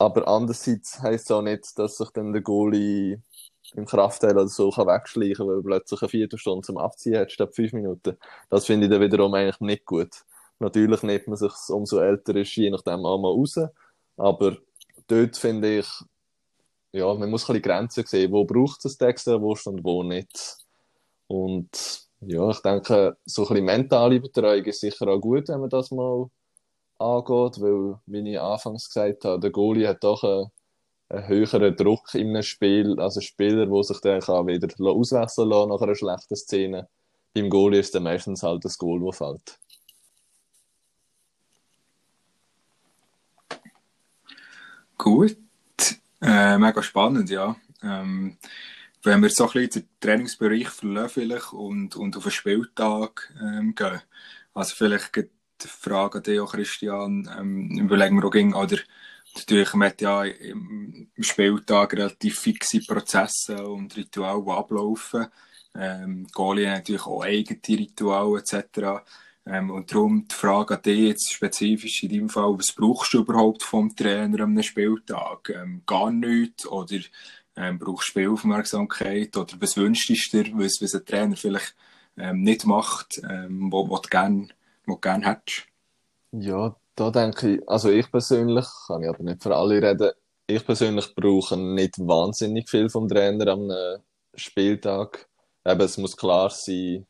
[0.00, 3.20] Aber andererseits heisst es auch nicht, dass sich dann der Goalie
[3.74, 7.32] im Kraftteil oder so kann wegschleichen kann, weil er plötzlich eine Viertelstunde zum Abziehen hat
[7.32, 8.16] statt fünf Minuten.
[8.48, 10.24] Das finde ich dann wiederum eigentlich nicht gut.
[10.58, 13.58] Natürlich nimmt man sich umso älter ist, je nachdem auch mal raus.
[14.16, 14.56] Aber
[15.06, 15.86] dort finde ich,
[16.92, 20.56] ja, man muss ein bisschen Grenzen sehen, wo braucht es das Extrawurst und wo nicht.
[21.26, 25.68] Und ja, ich denke, so ein bisschen mentale Betreuung ist sicher auch gut, wenn man
[25.68, 26.30] das mal
[27.00, 30.50] angeht, weil, wie ich anfangs gesagt habe, der Goalie hat doch einen,
[31.08, 35.50] einen höheren Druck in einem Spiel, also ein Spieler, der sich dann kann wieder auswechseln
[35.50, 36.88] kann nach einer schlechten Szene.
[37.34, 39.58] Beim Goalie ist dann meistens halt das Goal, das fällt.
[44.98, 45.36] Gut,
[46.20, 47.56] äh, mega spannend, ja.
[47.82, 48.36] Ähm,
[49.02, 54.02] wenn wir so ein bisschen den Trainingsbereich verlassen und, und auf einen Spieltag ähm, gehen,
[54.52, 55.12] also vielleicht
[55.62, 58.78] die Frage an dich, Christian, ähm, überlegen wir auch ging, oder
[59.34, 65.26] natürlich, man hat ja im Spieltag relativ fixe Prozesse und Rituale, die ablaufen.
[65.74, 69.04] Ähm, Goalie hat natürlich auch eigene Rituale etc.
[69.46, 73.18] Ähm, und darum die Frage an dich jetzt spezifisch in deinem Fall, was brauchst du
[73.18, 75.50] überhaupt vom Trainer am Spieltag?
[75.50, 76.66] Ähm, gar nichts?
[76.66, 76.98] Oder
[77.56, 79.36] ähm, brauchst du Spielaufmerksamkeit?
[79.36, 81.74] Oder was wünschst du dir, was, was ein Trainer vielleicht
[82.16, 84.48] ähm, nicht macht, ähm, wo, wo du gerne
[84.90, 85.66] wo du gerne hättest?
[86.32, 90.10] Ja, da denke ich, also ich persönlich, kann ich aber nicht für alle reden,
[90.46, 93.70] ich persönlich brauche nicht wahnsinnig viel vom Trainer am
[94.34, 95.28] Spieltag.
[95.64, 97.06] Eben, es muss klar sein,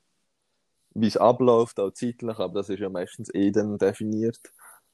[0.95, 4.41] wie es abläuft, auch zeitlich, aber das ist ja meistens eh dann definiert.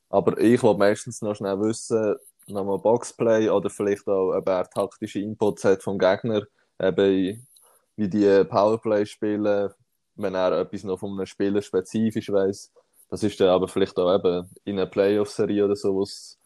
[0.09, 5.19] Aber ich will meistens noch schnell wissen, nochmal Boxplay oder vielleicht auch, ob er taktische
[5.19, 6.43] Inputs hat vom Gegner,
[6.81, 7.47] eben
[7.97, 9.73] wie die Powerplay spielen,
[10.17, 12.73] wenn er etwas noch von einem Spieler spezifisch weiß.
[13.09, 16.39] Das ist dann aber vielleicht auch eben in einer Playoff-Serie oder so, wo es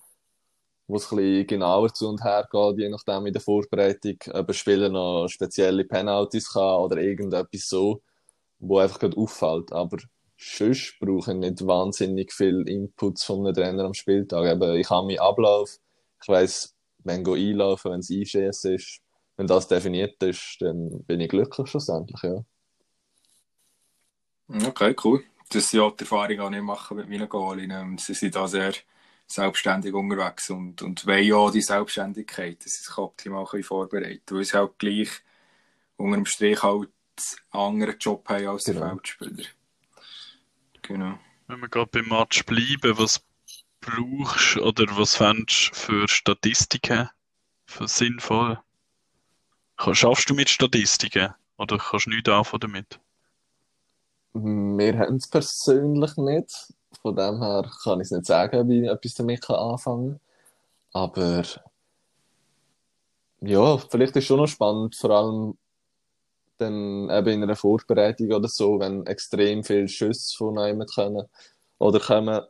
[0.90, 4.48] wo es ein bisschen genauer zu und her geht, je nachdem in der Vorbereitung, ob
[4.48, 8.02] ein Spieler noch spezielle Penalties kann oder irgendetwas so,
[8.58, 9.72] wo einfach gerade auffällt.
[9.72, 9.98] Aber
[10.36, 14.46] sonst brauche ich nicht wahnsinnig viel Inputs von einem Trainer am Spieltag.
[14.52, 15.78] Eben, ich habe meinen Ablauf,
[16.22, 19.00] ich weiss, wenn ich einlaufen, wenn es einschießen ist.
[19.36, 22.44] Wenn das definiert ist, dann bin ich glücklich schlussendlich, ja.
[24.52, 25.24] Okay, cool.
[25.50, 27.98] Das ja die Erfahrung auch nicht machen mit meinen Goalinnen.
[27.98, 28.72] Sie sind da sehr
[29.26, 34.38] selbstständig unterwegs und, und wollen ja die Selbstständigkeit, dass sie sich optimal vorbereiten können.
[34.38, 35.10] Weil sie halt gleich
[35.96, 36.90] unter dem Strich halt
[37.52, 38.80] einen anderen Job haben als genau.
[38.80, 39.48] der Feldspieler.
[40.82, 41.18] Genau.
[41.46, 43.22] Wenn wir gerade beim Match bleiben, was
[43.80, 47.08] brauchst oder was fändest du für Statistiken
[47.66, 48.58] für sinnvoll?
[49.92, 53.00] Schaffst du mit Statistiken oder kannst du nichts anfangen damit?
[54.32, 56.72] Wir haben es persönlich nicht.
[57.02, 60.20] Von dem her kann ich es nicht sagen, wie ich etwas damit anfangen
[60.92, 61.02] kann.
[61.02, 61.42] Aber
[63.40, 65.58] ja, vielleicht ist es schon noch spannend, vor allem
[66.58, 71.26] dann eben in einer Vorbereitung oder so, wenn extrem viele Schüsse von einem können
[71.78, 72.40] oder kommen.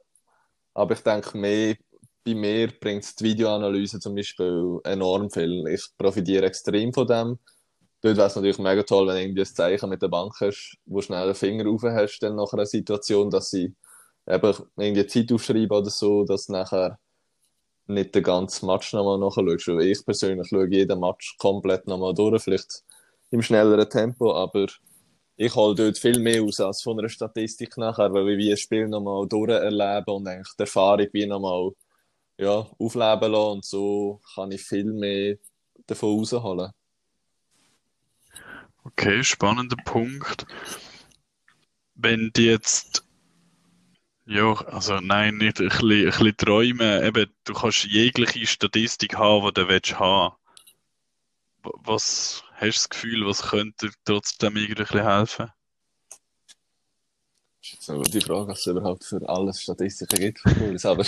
[0.75, 1.77] Aber ich denke, mehr,
[2.25, 5.67] bei mir bringt die Videoanalyse zum Beispiel enorm viel.
[5.69, 7.39] Ich profitiere extrem von dem
[8.03, 10.77] Dort wäre es natürlich mega toll, wenn du irgendwie ein Zeichen mit der Bank hast,
[10.87, 13.75] wo schnell einen Finger rauf hast, dann nach einer Situation, dass sie
[14.27, 16.99] eben irgendwie Zeit aufschreiben oder so, dass nachher
[17.87, 19.69] nicht den ganzen Match nochmal nachschaust.
[19.69, 22.85] Ich persönlich schaue jeden Match komplett nochmal durch, vielleicht
[23.31, 24.67] im schnelleren Tempo, aber
[25.37, 28.89] ich hole dort viel mehr aus als von einer Statistik nachher, weil wie ein Spiel
[28.89, 31.71] nochmal durcherlebe und eigentlich die Erfahrung wie nochmal
[32.39, 35.37] ja, aufleben lasse und so kann ich viel mehr
[35.87, 36.73] davon rausholen.
[38.91, 40.47] Okay, spannender Punkt.
[41.95, 43.05] Wenn die jetzt
[44.31, 47.05] ja, also nein, nicht ein bisschen, ein bisschen träumen.
[47.05, 50.37] Eben, du kannst jegliche Statistik haben, die du willst haben.
[51.63, 55.51] Was hast du das Gefühl, was könnte trotzdem irgendwie helfen?
[56.09, 56.19] Das
[57.61, 60.87] ist jetzt eine gute Frage, was es überhaupt für alles Statistiken gibt.
[60.87, 61.05] Aber,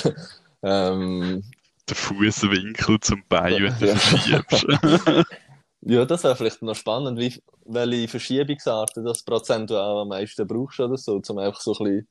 [0.62, 1.44] ähm,
[1.88, 3.96] Der Fußwinkel zum Bein, wenn du ja.
[3.96, 4.66] verschiebst.
[5.84, 10.96] ja, das wäre vielleicht noch spannend, wie, welche Verschiebungsarten das prozentual am meisten brauchst oder
[10.96, 12.08] so, um einfach so ein bisschen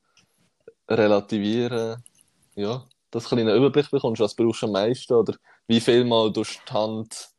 [0.88, 2.02] relativieren,
[2.54, 5.34] ja, dass du einen Überblick bekommst, was brauchst du am meisten oder
[5.66, 7.30] wie viel mal durch die Hand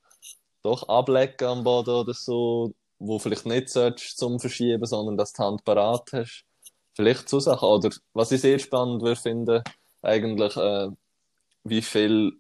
[0.63, 5.41] doch ablecken am Boden oder so, wo vielleicht nicht sollst zum Verschieben, sondern dass du
[5.41, 6.46] die Hand parat hast.
[6.96, 7.67] Vielleicht so Sachen.
[7.67, 9.63] Oder was ich sehr spannend finden,
[10.02, 10.89] eigentlich, äh,
[11.63, 12.34] wie viel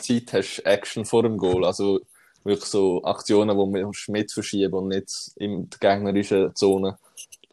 [0.00, 1.64] Zeit hast du Action vor dem Goal?
[1.64, 2.00] Also
[2.44, 6.98] wirklich so Aktionen, wo man mit und nicht in der gegnerischen Zone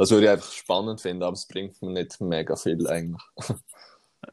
[0.01, 3.21] das würde ich einfach spannend finden, aber es bringt mir nicht mega viel eigentlich.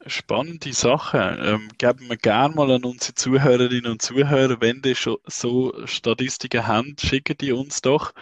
[0.07, 1.39] Spannende Sache.
[1.43, 6.67] Ähm, geben wir gerne mal an unsere Zuhörerinnen und Zuhörer, wenn die schon so Statistiken
[6.67, 8.13] haben, schicken die uns doch.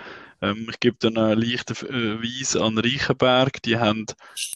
[0.42, 3.62] Ähm, ich gebe dann einen leichten äh, Weis an Reichenberg.
[3.62, 4.06] Die haben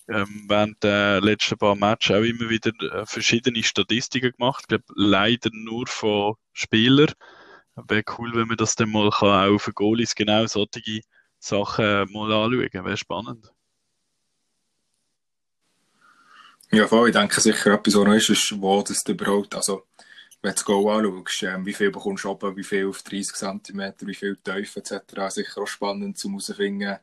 [0.09, 4.65] ähm, während der letzten paar Matches auch immer wieder äh, verschiedene Statistiken gemacht.
[4.65, 7.13] Ich glaube, leider nur von Spielern.
[7.89, 11.01] Wäre cool, wenn man das dann mal kann, auch für Goalies genau solche
[11.39, 12.69] Sachen mal anschauen.
[12.73, 13.53] Wäre spannend.
[16.73, 17.09] Ja, voll.
[17.09, 19.87] Ich denke sicher, etwas, was noch ist, ist, wo das überhaupt, also,
[20.41, 23.35] wenn du das Goal anschaust, ähm, wie viel bekommst du oben, wie viel auf 30
[23.35, 25.03] cm, wie viel tief etc.
[25.29, 26.99] Sicher auch spannend, um herauszufinden,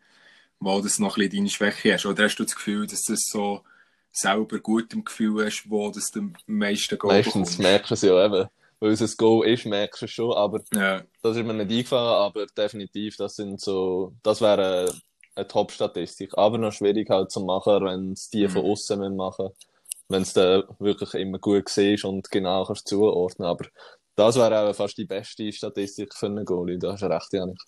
[0.59, 2.05] wo das noch ein bisschen deine Schwäche ist.
[2.05, 3.63] Oder hast du das Gefühl, dass du das so
[4.11, 7.59] selber gut im Gefühl hast, wo das am meisten Goal Meistens bekommst?
[7.59, 11.03] merkst du es ja eben weil es ein Go ist, merkst du schon, aber ja.
[11.21, 14.91] das ist mir nicht eingefallen, aber definitiv, das sind so, das wäre eine,
[15.35, 18.51] eine Top-Statistik, aber noch schwierig halt zu machen, wenn es die mhm.
[18.51, 19.49] von außen machen
[20.09, 23.65] wenn es dann wirklich immer gut siehst und genau kannst zuordnen, aber
[24.15, 27.59] das wäre auch fast die beste Statistik für einen Goalie, da hast du recht, Janik.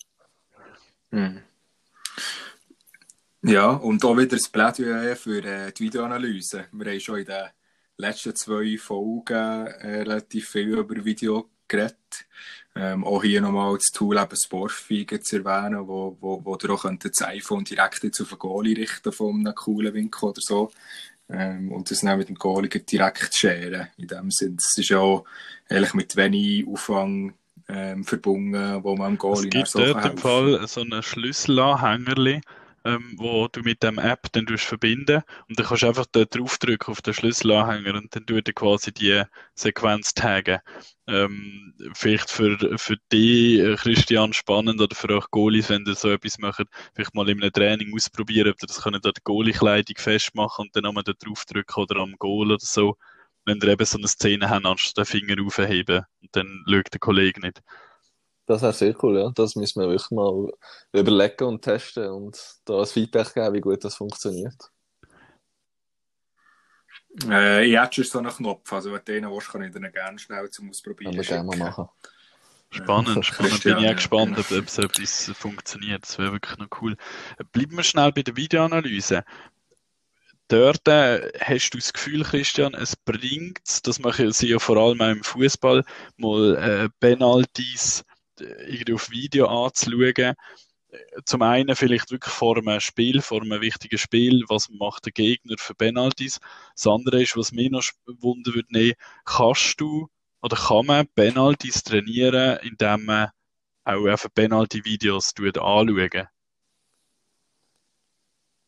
[1.10, 1.42] Mhm.
[3.42, 6.66] Ja, und auch wieder das Plädoyer für äh, die Videoanalyse.
[6.72, 7.48] Wir haben schon in den
[8.00, 11.96] letzten zwei Folgen äh, relativ viel über Video geredet.
[12.76, 16.84] Ähm, auch hier nochmal das Tool eben Sportfeige zu erwähnen, wo, wo, wo ihr auch
[16.84, 20.70] das iPhone direkt jetzt auf den Goalie richten von einem coolen Winkel oder so.
[21.28, 23.88] Ähm, und das dann mit dem Goalie direkt scheren.
[23.96, 25.22] In dem Sinne, es ist ja
[25.68, 27.34] eigentlich mit wenig Aufwand
[27.68, 32.40] ähm, verbunden, wo man am Goalie Es gibt so dort im Fall so einen Schlüsselanhängerli,
[32.84, 36.92] ähm, wo du mit dem App dann verbinden und dann kannst du einfach da draufdrücken
[36.92, 39.22] auf den Schlüsselanhänger und dann tut er quasi die
[39.54, 40.60] Sequenz taggen.
[41.06, 46.10] Ähm, vielleicht für, für dich, äh, Christian, spannend oder für euch Goalies, wenn ihr so
[46.10, 46.64] etwas macht,
[46.94, 50.84] vielleicht mal in einem Training ausprobieren, ob ihr das an der Goalie-Kleidung festmachen und dann
[50.84, 52.96] nochmal da draufdrücken oder am Goal oder so.
[53.44, 57.00] Wenn ihr eben so eine Szene habt, anstatt den Finger aufheben und dann schaut der
[57.00, 57.60] Kollege nicht.
[58.50, 59.30] Das wäre sehr cool, ja.
[59.32, 60.50] Das müssen wir wirklich mal
[60.92, 64.72] überlegen und testen und da ein Feedback geben, wie gut das funktioniert.
[67.28, 69.92] Äh, ich hätte schon so einen Knopf, also wenn du den willst, kann ich den
[69.92, 71.88] gerne schnell zum Ausprobieren wir gerne mal machen.
[72.70, 73.62] Spannend, spannend.
[73.62, 76.02] Bin ich auch gespannt, ob, ob so etwas funktioniert.
[76.02, 76.96] Das wäre wirklich noch cool.
[77.52, 79.22] Bleiben wir schnell bei der Videoanalyse.
[80.48, 85.00] Dort äh, hast du das Gefühl, Christian, es bringt, das machen sie ja vor allem
[85.00, 85.84] auch im Fußball,
[86.16, 88.04] mal äh, Penalties
[88.40, 90.34] irgendwie auf Video anzuschauen.
[91.24, 95.54] Zum einen vielleicht wirklich vor einem Spiel, vor einem wichtigen Spiel, was macht der Gegner
[95.56, 96.40] für Penalties.
[96.74, 100.08] Das andere ist, was mich noch wundern würde, nee, kannst du
[100.42, 103.30] oder kann man Penalties trainieren, indem man
[103.84, 106.28] auch einfach Penalty-Videos anschauen?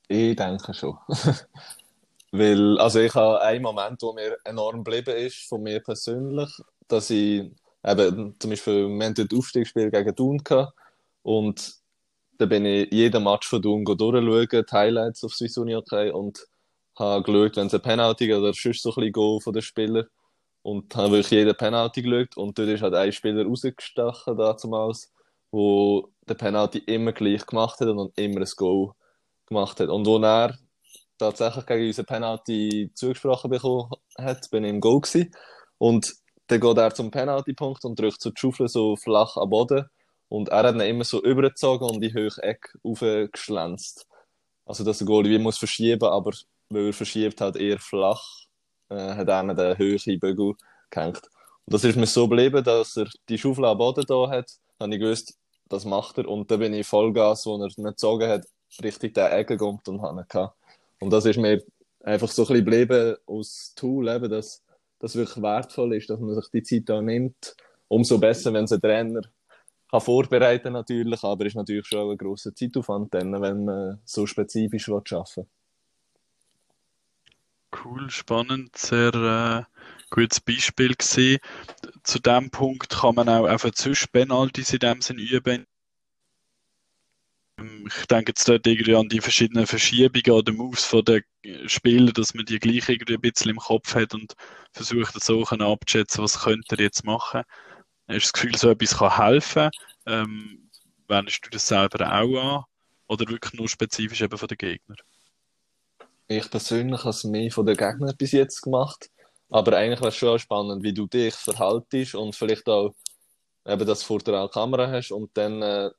[0.08, 0.98] Ich denke schon.
[2.32, 6.50] Weil, also ich habe einen Moment, wo mir enorm geblieben ist, von mir persönlich,
[6.88, 7.50] dass ich
[7.84, 10.72] eben, zum Beispiel, wir haben dort Aufstiegsspiel gegen Thun gehabt
[11.22, 11.74] und
[12.38, 16.46] da bin ich jeden Match von Thun durchschauen, die Highlights auf Swiss Uni okay, und
[16.98, 20.06] habe geschaut, wenn es ein Penalty oder sonst so ein bisschen Goal von den Spielern
[20.62, 25.12] und habe wirklich jeden Penalty geschaut und dort ist halt ein Spieler rausgestochen damals,
[25.50, 28.92] wo der Penalty immer gleich gemacht hat und immer ein Goal
[29.46, 29.88] gemacht hat.
[29.88, 30.56] Und wo er
[31.18, 35.34] tatsächlich gegen unseren Penalty zugesprochen bekommen hat, bin ich im Goal gewesen.
[35.78, 36.14] Und
[36.46, 39.86] dann geht er zum Penaltypunkt und drückt so die Schaufel so flach am Boden.
[40.28, 44.06] Und er hat ihn immer so übergezogen und in die hohe Ecke aufgeschlänzt.
[44.64, 46.32] Also, dass der Goalie wie muss verschieben, aber
[46.70, 48.24] weil er verschiebt halt eher flach,
[48.88, 50.54] äh, hat er den höheren Bügel
[50.90, 51.22] gehängt.
[51.66, 54.50] Und das ist mir so geblieben, dass er die Schaufel am Boden da hat,
[54.80, 56.28] habe ich gewusst, das macht er.
[56.28, 58.46] Und dann bin ich Vollgas, wo er nicht gezogen hat,
[58.82, 60.56] richtig der Ecke kommt und habe ihn gehabt.
[61.00, 61.62] Und das ist mir
[62.02, 64.62] einfach so ein bisschen geblieben aus Tool, eben, dass
[65.02, 67.56] das wirklich wertvoll ist, dass man sich die Zeit da nimmt.
[67.88, 69.22] Umso besser, wenn es ein Trainer
[69.90, 74.88] kann vorbereiten natürlich, aber ist natürlich schon ein grosser Zeitaufwand, dann, wenn man so spezifisch
[74.88, 75.46] arbeiten will.
[77.84, 79.62] Cool, spannend, sehr äh,
[80.10, 81.38] gutes Beispiel gewesen.
[82.04, 85.66] Zu dem Punkt kann man auch einfach zwischen Penalties in dem Sinn üben.
[87.86, 91.22] Ich denke jetzt dort irgendwie an die verschiedenen Verschiebungen oder Moves von den
[91.66, 94.34] Spielern, dass man die gleich irgendwie ein bisschen im Kopf hat und
[94.72, 97.42] versucht so abzuschätzen, was könnte er jetzt machen.
[98.08, 99.70] Hast du das Gefühl, so etwas kann helfen?
[100.06, 100.70] Ähm,
[101.08, 102.64] wendest du das selber auch an?
[103.08, 104.96] Oder wirklich nur spezifisch eben von den Gegnern?
[106.28, 109.10] Ich persönlich habe es mehr von den Gegnern bis jetzt gemacht.
[109.50, 112.94] Aber eigentlich wäre es schon spannend, wie du dich verhaltest und vielleicht auch,
[113.66, 115.90] eben, dass vor der Kamera hast und dann äh,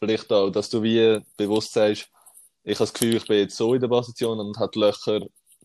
[0.00, 2.08] vielleicht auch, dass du wie bewusst sagst,
[2.64, 5.20] ich habe das Gefühl, ich bin jetzt so in der Position und habe Löcher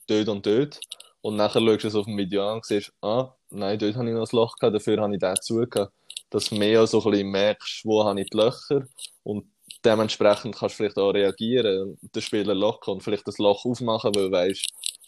[0.08, 0.80] dort und dort.
[1.22, 4.08] Und nachher schaust du es auf dem Video an und siehst, ah, nein, dort habe
[4.08, 5.92] ich noch ein Loch gehabt, dafür habe ich das zugehört.
[6.30, 8.86] Dass du mehr so ein bisschen merkst, wo habe ich die Löcher
[9.24, 9.46] und
[9.84, 14.14] dementsprechend kannst du vielleicht auch reagieren und den Spieler locken und vielleicht das Loch aufmachen,
[14.16, 14.68] weil du weißt,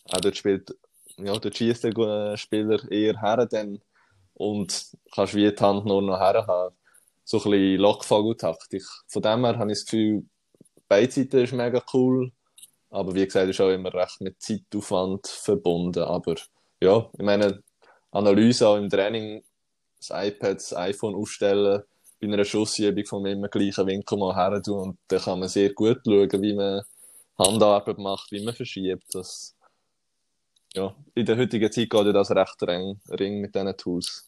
[0.10, 0.72] ah, dort spielt
[1.18, 3.82] ja, dort schießt der Spieler eher her dann
[4.36, 6.77] und kannst wie die Hand nur noch her haben.
[7.30, 8.84] So ein bisschen Lockvogeltaktik.
[9.10, 10.24] Von dem her habe ich das Gefühl,
[10.88, 12.32] beide Seiten ist mega cool,
[12.90, 16.04] aber wie gesagt, ist auch immer recht mit Zeitaufwand verbunden.
[16.04, 16.36] Aber
[16.80, 17.62] ja, ich meine,
[18.12, 19.44] Analyse auch im Training,
[19.98, 21.84] das iPad, das iPhone aufstellen,
[22.22, 25.50] bei einer Schussübung von mir im gleichen Winkel mal her tun und dann kann man
[25.50, 26.82] sehr gut schauen, wie man
[27.38, 29.14] Handarbeit macht, wie man verschiebt.
[29.14, 29.54] Das
[30.74, 34.27] ja, in der heutigen Zeit geht das recht ring, ring mit diesen Tools.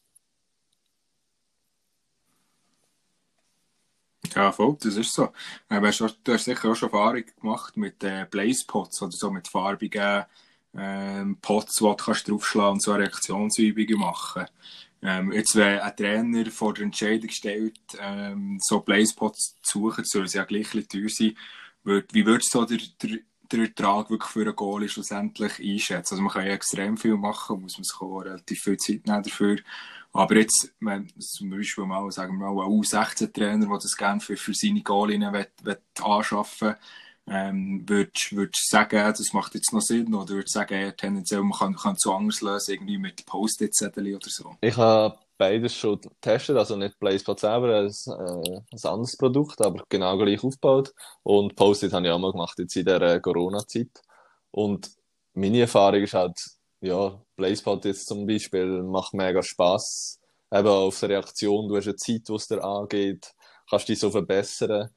[4.35, 5.31] Ja, voll, das ist so.
[5.69, 9.47] Äh, weißt, du hast sicher auch schon Erfahrung gemacht mit äh, Blaze-Pots oder so mit
[9.47, 10.25] farbigen
[10.77, 14.45] ähm, Pots, wo du kannst draufschlagen und so Reaktionsübungen machen.
[15.01, 20.25] Ähm, jetzt, wenn ein Trainer vor der Entscheidung stellt, ähm, so Blaze-Pots zu suchen, soll
[20.25, 21.35] es ja gleich ein teuer sein.
[21.83, 23.19] Wie würdest du so der, der
[23.51, 26.13] der Ertrag wirklich für einen Goal schlussendlich einschätzen.
[26.13, 29.23] Also man kann ja extrem viel machen, muss man sich auch relativ viel Zeit nehmen
[29.23, 29.57] dafür.
[30.11, 34.37] Aber jetzt, wenn zum Beispiel mal, sagen wir mal, ein U16-Trainer, der das gerne für,
[34.37, 36.75] für seine Goalinnen will, will anschaffen
[37.31, 40.13] ähm, würdest du sagen, das macht jetzt noch Sinn?
[40.13, 44.15] Oder würdest du sagen, ja, tendenziell, man kann, kann es anders lösen, irgendwie mit Post-it-Zettel
[44.15, 44.55] oder so?
[44.61, 49.83] Ich habe beides schon getestet, also nicht PlaySpot selber, ein, äh, ein anderes Produkt, aber
[49.89, 50.93] genau gleich aufgebaut.
[51.23, 54.01] Und Post-it habe ich auch mal gemacht jetzt in der Corona-Zeit.
[54.51, 54.89] Und
[55.33, 56.39] meine Erfahrung ist halt,
[56.81, 60.19] ja, PlaySpot jetzt zum Beispiel macht mega Spaß.
[60.51, 63.33] Eben auf der Reaktion, du hast eine Zeit, wo es dir angeht,
[63.69, 64.89] kannst dich so verbessern.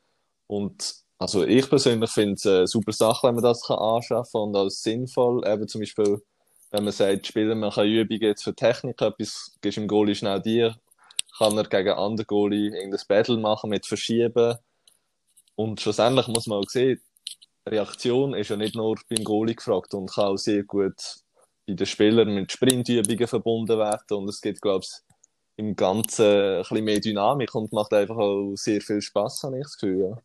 [0.47, 4.57] Und also ich persönlich finde es eine super Sache, wenn man das kann anschaffen und
[4.57, 5.47] als sinnvoll.
[5.47, 6.23] Eben zum Beispiel
[6.73, 10.75] wenn man sagt, Spieler machen Übungen jetzt für Technik, etwas gibst im Goalie schnell dir,
[11.37, 14.57] kann er gegen andere Goalie irgendein Battle machen mit Verschieben.
[15.55, 17.01] Und schlussendlich muss man auch sehen,
[17.67, 20.95] Reaktion ist ja nicht nur beim Goalie gefragt und kann auch sehr gut
[21.67, 24.17] bei den Spielern mit Sprintübungen verbunden werden.
[24.17, 24.93] Und es gibt, glaube ich,
[25.57, 29.65] im Ganzen ein bisschen mehr Dynamik und macht einfach auch sehr viel Spaß, habe ich
[29.65, 30.17] das Gefühl.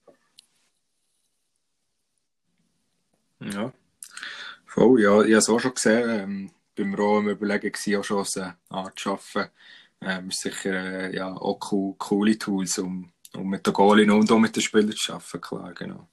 [3.39, 3.49] Ja.
[3.51, 3.73] ja.
[4.65, 6.09] Voll, ja, ich habe es auch schon gesehen.
[6.09, 9.51] Ähm, beim Rom überlegen war auch schon eine Art zu arbeiten.
[10.01, 14.37] Ähm, sicher äh, ja, auch cool, coole Tools, um, um mit den Goalien und auch
[14.37, 16.07] mit den Spielern zu arbeiten, klar, genau.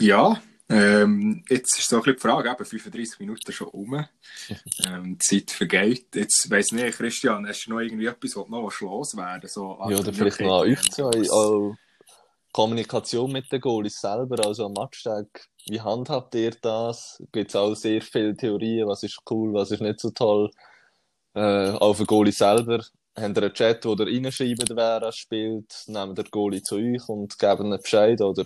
[0.00, 3.94] Ja, ähm, jetzt ist so ein bisschen die Frage, eben 35 Minuten schon um.
[4.86, 6.06] ähm, die Zeit vergeht.
[6.14, 10.12] Jetzt weiss nicht, Christian, hast du noch irgendwie etwas, was noch loswerden so, Ja, oder
[10.12, 11.76] vielleicht noch an euch zwei.
[12.54, 15.26] Kommunikation mit den Goalies selber, also am Matchtag,
[15.66, 17.20] wie handhabt ihr das?
[17.32, 20.52] Gibt es auch sehr viele Theorien, was ist cool, was ist nicht so toll?
[21.34, 22.84] Äh, auf den Goalie selber,
[23.16, 27.08] habt ihr einen Chat, wo ihr reinschreibt, wer er spielt, nehmt der Goalie zu euch
[27.08, 28.44] und geben einen Bescheid oder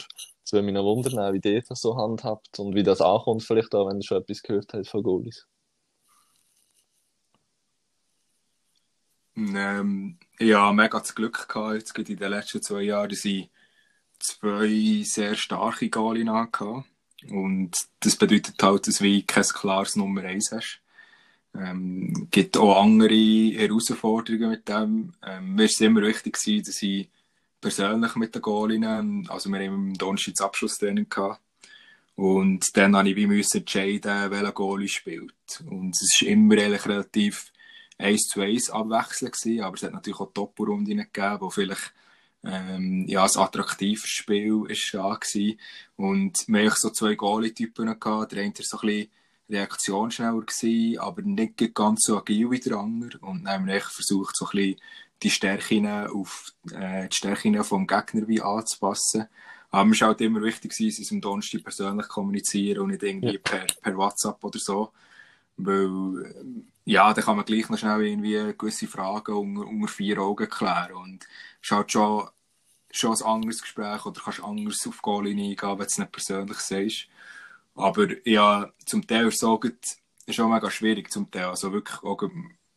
[0.49, 3.75] es würde mich noch wundern, wie ihr das so handhabt und wie das ankommt vielleicht
[3.75, 5.47] auch, wenn ihr schon etwas gehört habt von Goalies.
[9.37, 13.51] Ähm, ja, mega das Glück gehabt, jetzt in den letzten zwei Jahren, dass ich
[14.21, 16.87] zwei sehr starke Goalien gehabt.
[17.29, 20.81] Und das bedeutet halt, dass du kein klares Nummer 1 hast.
[21.55, 25.13] Ähm, gibt auch andere Herausforderungen mit dem.
[25.23, 27.11] Ähm, mir war es immer wichtig, dass ich
[27.61, 31.41] persönlich mit den Goalien, also wir haben im das Abschlusstraining gehabt.
[32.15, 35.63] Und dann habe ich wie müssen entscheiden, welcher Goalie spielt.
[35.71, 37.53] Und es war immer relativ
[37.99, 41.93] 1 zu 1 abwechselnd aber es hat natürlich auch Top-Runden gegeben, wo vielleicht
[42.45, 45.61] ähm, ja, ein attraktives Spiel ist da gewesen.
[45.97, 47.87] Und wir hatten so zwei Goalie-Typen.
[47.87, 49.11] Der eine war so ein bisschen
[49.51, 50.43] reaktionsschneller
[51.01, 53.19] aber nicht ganz so agil wie der andere.
[53.19, 54.81] Und dann haben wir versucht, so ein bisschen
[55.23, 59.27] die Stärken auf äh, die Stärken vom Gegner wie anzupassen.
[59.71, 63.35] Aber es war halt immer wichtig, dass sie am Donnerstag persönlich kommunizieren und nicht irgendwie
[63.35, 63.41] ja.
[63.43, 64.93] per, per WhatsApp oder so.
[65.57, 70.49] Weil, ja, da kann man gleich noch schnell irgendwie gewisse Fragen unter, unter vier Augen
[70.49, 70.95] klären.
[70.95, 72.29] Und es ist halt schon,
[72.91, 76.59] schon ein anderes Gespräch oder kannst anders auf Goallinie eingehen, wenn du es nicht persönlich
[76.59, 77.09] sagst.
[77.75, 79.63] Aber ja, zum Teil ist es auch,
[80.27, 81.47] ist auch mega schwierig zum Teil.
[81.47, 82.23] Also wirklich auch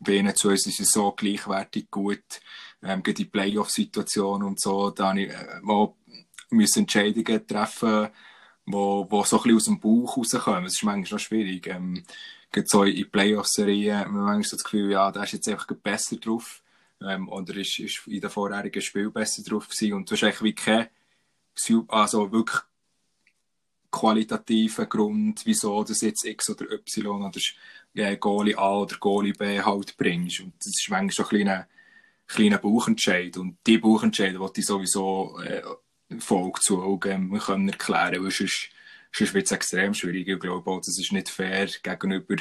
[0.02, 2.42] bei zu uns ist es so gleichwertig gut.
[2.84, 5.60] Ähm, die Playoff-Situation und so, da habe ich, äh,
[6.76, 8.10] Entscheidungen treffen,
[8.66, 10.64] wo, wo so ein bisschen aus dem Bauch rauskommen.
[10.64, 11.68] Das ist manchmal noch schwierig.
[11.68, 12.04] Ähm,
[12.66, 16.18] so in Playoff-Serien hat man manchmal so das Gefühl, ja, der ist jetzt einfach besser
[16.18, 16.62] drauf.
[17.02, 19.94] Ähm, oder ist, ist in den vorherigen Spielen besser drauf gewesen.
[19.94, 20.88] Und du hast eigentlich wie kein,
[21.88, 22.62] also wirklich
[23.92, 27.40] qualitativen Grund, wieso du jetzt X oder Y oder
[27.94, 30.40] äh, Goalie A oder Goalie B halt bringst.
[30.40, 31.68] Und das ist manchmal so ein kleiner,
[32.28, 33.38] kleiner Bauchentscheid.
[33.38, 35.62] Und die Bauchentscheide wollte ich sowieso äh,
[36.20, 38.70] Folge zu Augen können erklären, weil sonst,
[39.12, 40.28] sonst wird es extrem schwierig.
[40.28, 42.36] Ich glaube auch, das ist nicht fair gegenüber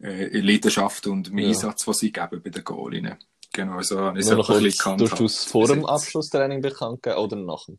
[0.00, 1.48] äh, Leidenschaft und dem ja.
[1.48, 3.16] Einsatz, was sie geben bei den Goalien.
[3.52, 7.16] Genau, so habe ich es ein bisschen Durfst du es vor dem Abschlusstraining bekannt geben
[7.16, 7.78] oder nach dem?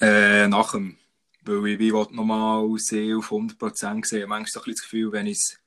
[0.00, 0.96] Äh, nach dem.
[1.42, 4.26] Weil ich wie nochmal sehr auf 100% sehe.
[4.26, 5.60] Manchmal so ein bisschen das Gefühl, wenn ich es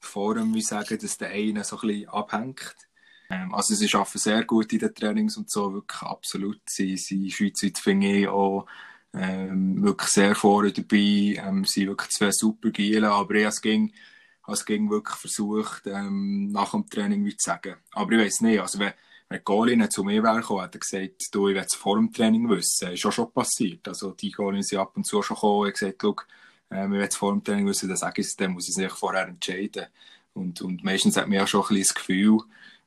[0.00, 2.74] vor dem sagen, dass der eine so ein bisschen abhängt.
[3.30, 6.60] Ähm, also sie arbeiten sehr gut in den Trainings und so, wirklich absolut.
[6.66, 8.66] Sie sind schweizweit, finde ich, auch
[9.12, 11.36] ähm, wirklich sehr vorne dabei.
[11.38, 13.92] Ähm, sie sind wirklich zwei super Giele, aber ich es ging,
[14.46, 17.76] es ging wirklich versucht, ähm, nach dem Training wie zu sagen.
[17.92, 18.92] Aber ich weiß nicht, also wenn,
[19.28, 22.12] wenn Golin zu mir wäre gekommen, hat er gesagt, du, ich will es vor dem
[22.12, 22.92] Training wissen.
[22.92, 23.86] Ist auch schon passiert.
[23.88, 26.16] Also die Golin sind ab und zu schon gekommen und gesagt, schau,
[26.70, 28.74] äh, ich will es vor dem Training wissen, dann sage ich es, dann muss ich
[28.74, 29.86] sich vorher entscheiden.
[30.34, 32.38] Und, und meistens hat man ja schon ein bisschen das Gefühl,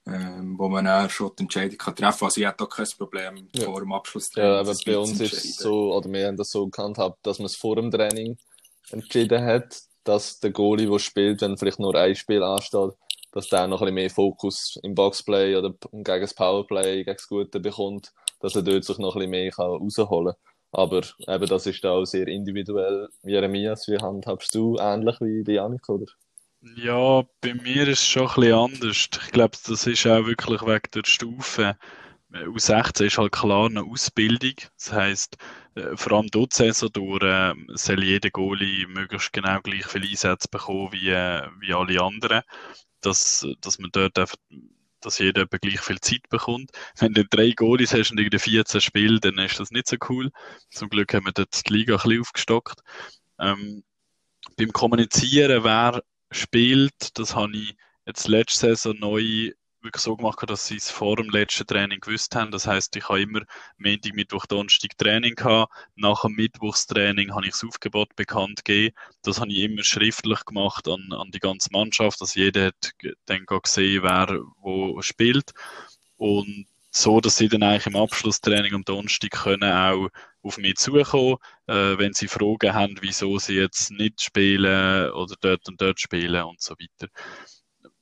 [0.06, 2.26] ähm, wo man auch schon die Entscheidung kann treffen kann.
[2.28, 3.66] Also ich hätte auch kein Problem ja.
[3.66, 4.30] vor dem Abschluss.
[4.36, 7.48] Ja, aber bei uns ist es so, oder wir haben das so gehandhabt, dass man
[7.48, 8.38] es vor dem Training
[8.92, 12.94] entschieden hat, dass der Goalie, der spielt, wenn vielleicht nur ein Spiel ansteht,
[13.32, 17.28] dass der noch ein bisschen mehr Fokus im Boxplay oder gegen das Powerplay, gegen das
[17.28, 20.42] Gute bekommt, dass er dort sich noch ein mehr rausholen kann.
[20.72, 23.10] Aber eben, das ist auch sehr individuell.
[23.24, 26.06] Jeremias, wie handhabst du ähnlich wie die Janik, oder?
[26.62, 29.08] Ja, bei mir ist es schon ein anders.
[29.26, 31.78] Ich glaube, das ist auch wirklich wegen der Stufe.
[32.32, 34.54] U16 ist halt klar eine Ausbildung.
[34.78, 35.38] Das heisst,
[35.76, 40.48] äh, vor allem dort Saison durch äh, soll jeder Goalie möglichst genau gleich viel Einsätze
[40.50, 42.44] bekommen wie, äh, wie alle anderen.
[43.02, 44.36] Dass, dass man dort einfach
[45.02, 46.72] dass jeder gleich viel Zeit bekommt.
[46.98, 50.30] Wenn du drei Goalies hast und irgendwie 14 Spiele, dann ist das nicht so cool.
[50.72, 52.82] Zum Glück haben wir dort die Liga ein bisschen aufgestockt.
[53.40, 53.84] Ähm,
[54.58, 57.18] beim Kommunizieren, wer spielt.
[57.18, 57.76] Das habe ich
[58.06, 62.36] jetzt letzte Saison neu wirklich so gemacht, dass sie es vor dem letzten Training gewusst
[62.36, 62.52] haben.
[62.52, 63.42] Das heißt, ich habe immer
[63.78, 65.74] Montag, Mittwoch, Donnerstag Training gehabt.
[65.96, 68.96] Nach dem Mittwochstraining habe ich das Aufgebot bekannt gegeben.
[69.24, 72.92] Das habe ich immer schriftlich gemacht an, an die ganze Mannschaft, dass jeder hat
[73.26, 75.52] dann gesehen, wer wo spielt.
[76.18, 80.10] Und so, dass sie dann eigentlich im Abschlusstraining am Donnerstag können auch
[80.42, 85.68] auf mich zukommen, äh, wenn sie Fragen haben, wieso sie jetzt nicht spielen oder dort
[85.68, 87.12] und dort spielen und so weiter.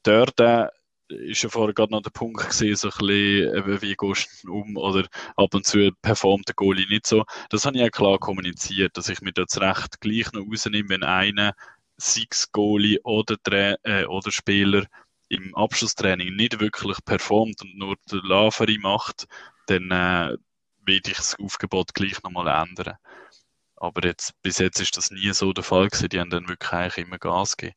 [0.03, 0.67] Dort äh,
[1.09, 4.77] ist ja vorher gerade noch der Punkt gesehen, so ein bisschen, wie gehst du um
[4.77, 7.25] oder ab und zu performt der Goalie nicht so.
[7.49, 11.03] Das habe ich ja klar kommuniziert, dass ich mir das Recht gleich noch rausnehme, wenn
[11.03, 11.53] einer,
[11.97, 13.37] sechs Goalie oder,
[13.83, 14.85] äh, oder Spieler
[15.29, 19.27] im Abschlusstraining nicht wirklich performt und nur der Laveri macht,
[19.65, 20.37] dann äh,
[20.85, 22.97] werde ich das Aufgebot gleich nochmal ändern.
[23.75, 26.09] Aber jetzt, bis jetzt ist das nie so der Fall gewesen.
[26.09, 27.75] Die haben dann wirklich eigentlich immer Gas gegeben.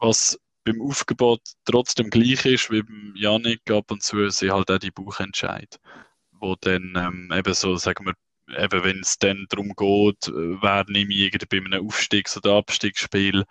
[0.00, 4.78] Was beim Aufgebot trotzdem gleich ist wie beim Janik ab und zu, sind halt auch
[4.78, 5.78] die Buchentscheid,
[6.32, 8.14] wo dann ähm, eben so, sagen wir,
[8.62, 13.44] eben wenn es dann darum geht, wer nehme ich bei einem Aufstiegs- oder Abstiegsspiel,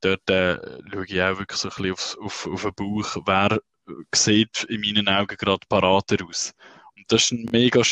[0.00, 0.58] dort äh,
[0.90, 3.60] schaue ich auch wirklich so ein bisschen auf, auf, auf den Bauch, wer
[4.14, 6.52] sieht in meinen Augen gerade parater aus.
[7.08, 7.82] das ist ein mega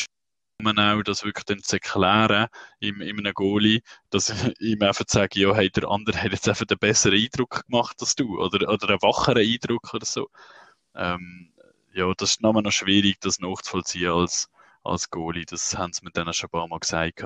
[0.63, 2.49] man auch, das wirklich dann zu erklären
[2.81, 6.49] in, in einem Goalie, dass ich ihm einfach sage, ja, hey, der andere hat jetzt
[6.49, 10.29] einfach einen besseren Eindruck gemacht als du oder, oder einen wacheren Eindruck oder so.
[10.95, 11.53] Ähm,
[11.93, 14.49] ja, das ist nochmal noch schwierig, das nachzuvollziehen als,
[14.85, 15.45] als Goalie.
[15.47, 17.25] Das haben sie mir dann schon ein paar Mal gesagt.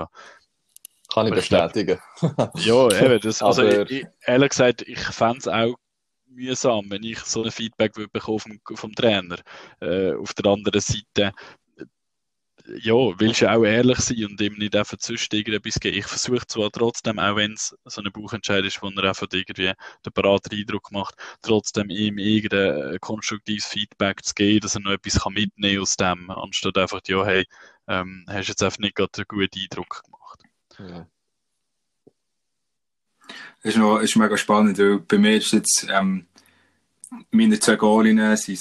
[1.12, 1.98] Kann ich bestätigen.
[2.54, 3.20] ja, eben.
[3.20, 5.74] Das, also, ich, ehrlich gesagt, ich fände es auch
[6.28, 9.38] mühsam, wenn ich so ein Feedback bekomme vom, vom Trainer.
[9.80, 11.32] Äh, auf der anderen Seite
[12.78, 15.98] ja, willst du auch ehrlich sein und ihm nicht einfach sonst irgendetwas geben.
[15.98, 19.72] Ich versuche zwar trotzdem, auch wenn es so ein Buchentscheid ist, wo er einfach irgendwie
[20.04, 25.20] den Berater Eindruck macht, trotzdem ihm irgendein konstruktives Feedback zu geben, dass er noch etwas
[25.20, 27.46] kann mitnehmen aus dem, anstatt einfach, ja, hey,
[27.88, 30.42] ähm, hast jetzt einfach nicht gerade einen guten Eindruck gemacht.
[30.78, 31.06] Ja.
[33.62, 36.26] Das ist, noch, ist mega spannend, weil bei mir ist jetzt, ähm,
[37.30, 38.60] meine zwei Goalinnen sind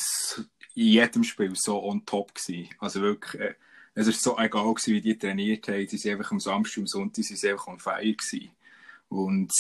[0.76, 2.70] in jedem Spiel so on top gewesen.
[2.80, 3.56] Also wirklich, äh,
[3.96, 5.88] es war so egal, gewesen, wie die trainiert haben.
[5.88, 8.52] Sie sind einfach am Samstag und Sonntag sie sind einfach on fire gewesen.
[9.10, 9.52] Und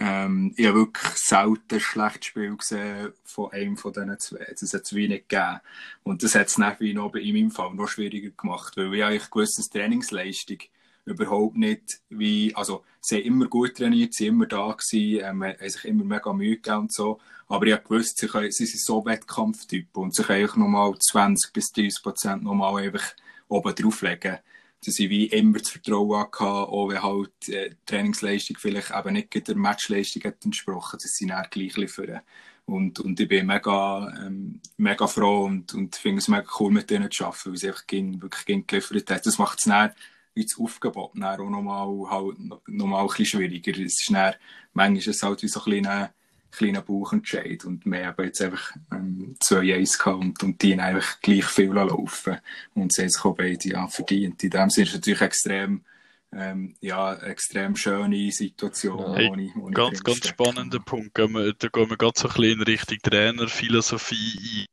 [0.00, 4.46] ähm, ich habe wirklich selten ein schlechtes Spiel gesehen von einem von diesen zwei.
[4.60, 5.60] Das hat es wenig gegeben.
[6.04, 9.28] Und das hat es nachher noch in meinem Fall noch schwieriger gemacht, weil ich eigentlich
[9.28, 10.58] dass Trainingsleistung
[11.04, 15.42] überhaupt nicht wie, also sie haben immer gut trainiert, sie sind immer da gewesen, ähm,
[15.42, 17.18] haben sich immer mega Mühe gegeben und so,
[17.48, 21.52] aber ich habe gewusst, sie, können, sie sind so Wettkampftypen und sie können nochmal 20
[21.52, 23.14] bis 30 Prozent nochmal einfach
[23.48, 24.38] oben drauflegen.
[24.84, 29.48] Dass ich wie immer das Vertrauen hatte, auch wenn halt äh, Trainingsleistung vielleicht eben nicht
[29.48, 32.20] der Matchleistung hat entsprochen, dass sie dann gleich liefern.
[32.64, 36.90] Und, und ich bin mega, ähm, mega froh und, und finde es mega cool, mit
[36.90, 39.26] denen zu arbeiten, weil sie einfach ging, wirklich ging geliefert hat.
[39.26, 39.92] Das macht es dann
[40.34, 42.38] ins Aufgebot dann auch nochmal, halt,
[42.68, 43.72] nochmal ein bisschen schwieriger.
[43.72, 44.34] Es ist dann,
[44.74, 46.14] manchmal ist es halt wie so ein kleiner,
[46.50, 51.20] kleiner Bauchentscheid und wir haben jetzt einfach ähm, zwei Eis gehabt und, und die einfach
[51.20, 52.38] gleich viel laufen
[52.74, 54.42] und sie haben sich auch beide ja, verdient.
[54.42, 55.84] In dem Sinne ist es natürlich extrem
[56.30, 59.14] ähm, ja, extrem schöne Situation.
[59.14, 61.16] Hey, ohne, ohne ganz, ganz spannender Punkt.
[61.16, 64.66] Da gehen wir ganz so ein bisschen in Richtung Trainerphilosophie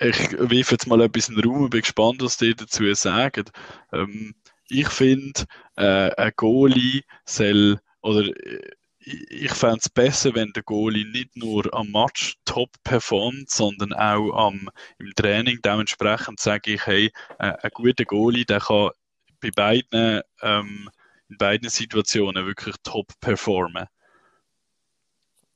[0.00, 0.10] ein.
[0.10, 3.44] Ich wirf jetzt mal etwas in den Raum und bin gespannt, was die dazu sagen.
[3.92, 4.34] Ähm,
[4.68, 5.44] ich finde,
[5.76, 8.70] äh, ein Goalie soll, oder äh,
[9.06, 14.32] ich fände es besser, wenn der Goalie nicht nur am Match top performt, sondern auch
[14.32, 15.60] am, im Training.
[15.64, 18.90] Dementsprechend sage ich, hey, äh, ein guter Goalie, der kann
[19.40, 20.90] bei beiden, ähm,
[21.28, 23.86] in beiden Situationen wirklich top performen.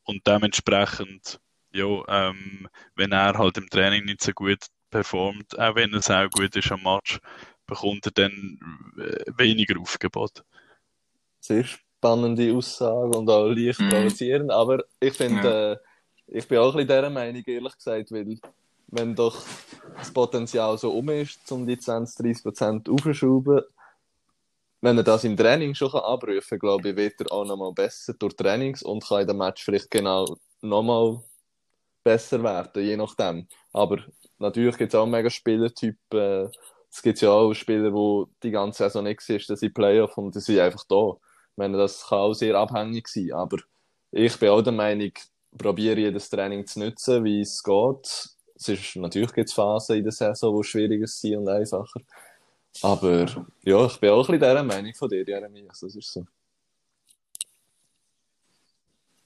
[0.04, 1.40] Und dementsprechend,
[1.72, 6.30] ja, ähm, wenn er halt im Training nicht so gut performt, auch wenn er auch
[6.30, 7.18] gut ist am Match,
[7.66, 8.58] bekommt er dann
[8.96, 10.44] äh, weniger Aufgebot.
[11.40, 11.64] Sehr
[12.00, 13.90] spannende Aussage und auch leicht mhm.
[13.90, 15.72] provozierend, aber ich finde, ja.
[15.72, 15.76] äh,
[16.28, 18.38] ich bin auch ein bisschen dieser Meinung, ehrlich gesagt, weil
[18.86, 19.36] wenn doch
[19.98, 23.60] das Potenzial so um ist, um die 20, 30 Prozent aufzuschrauben,
[24.80, 28.14] wenn er das im Training schon abrufen kann, glaube ich, wird er auch nochmal besser
[28.14, 30.24] durch Trainings und kann in dem Match vielleicht genau
[30.62, 31.22] nochmal
[32.02, 33.46] besser werden, je nachdem.
[33.74, 33.98] Aber
[34.38, 36.18] natürlich gibt es auch mega Spielertypen.
[36.18, 36.48] Äh,
[36.90, 40.34] es gibt ja auch Spieler, die die ganze Saison nicht sind, dass sie Playoff und
[40.34, 41.14] die sind einfach da
[41.56, 43.58] meine, das kann auch sehr abhängig sein, aber
[44.10, 45.12] ich bin auch der Meinung,
[45.56, 48.30] probiere jedes Training zu nutzen, wie es geht.
[48.54, 52.00] Es ist, natürlich gibt es Phasen in der Saison, die schwieriger sind und einfacher.
[52.82, 53.26] Aber
[53.62, 55.80] ja, ich bin auch ein bisschen dieser Meinung von dir, Jeremias.
[55.80, 56.26] Das ist so.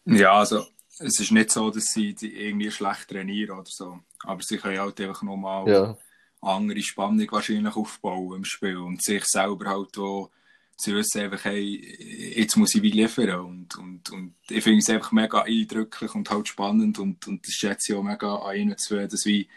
[0.07, 0.67] Ja, also
[0.99, 4.01] es ist nicht so, dass sie irgendwie schlecht trainieren oder so.
[4.23, 5.99] Aber sie können halt einfach nochmal ja.
[6.41, 10.31] andere Spannung wahrscheinlich aufbauen im Spiel und sich selber halt auch
[10.77, 13.41] sie wissen einfach, hey, jetzt muss ich wie liefern.
[13.41, 16.99] Und, und, und ich finde es einfach mega eindrücklich und halt spannend.
[16.99, 19.49] Und, und das schätze ich auch mega an ihnen zu dass wie,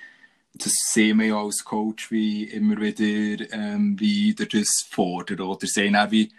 [0.54, 5.68] das sehen wir ja als Coach wie immer wieder, ähm, wie der das fordert oder?
[5.68, 6.32] Sehen auch wie,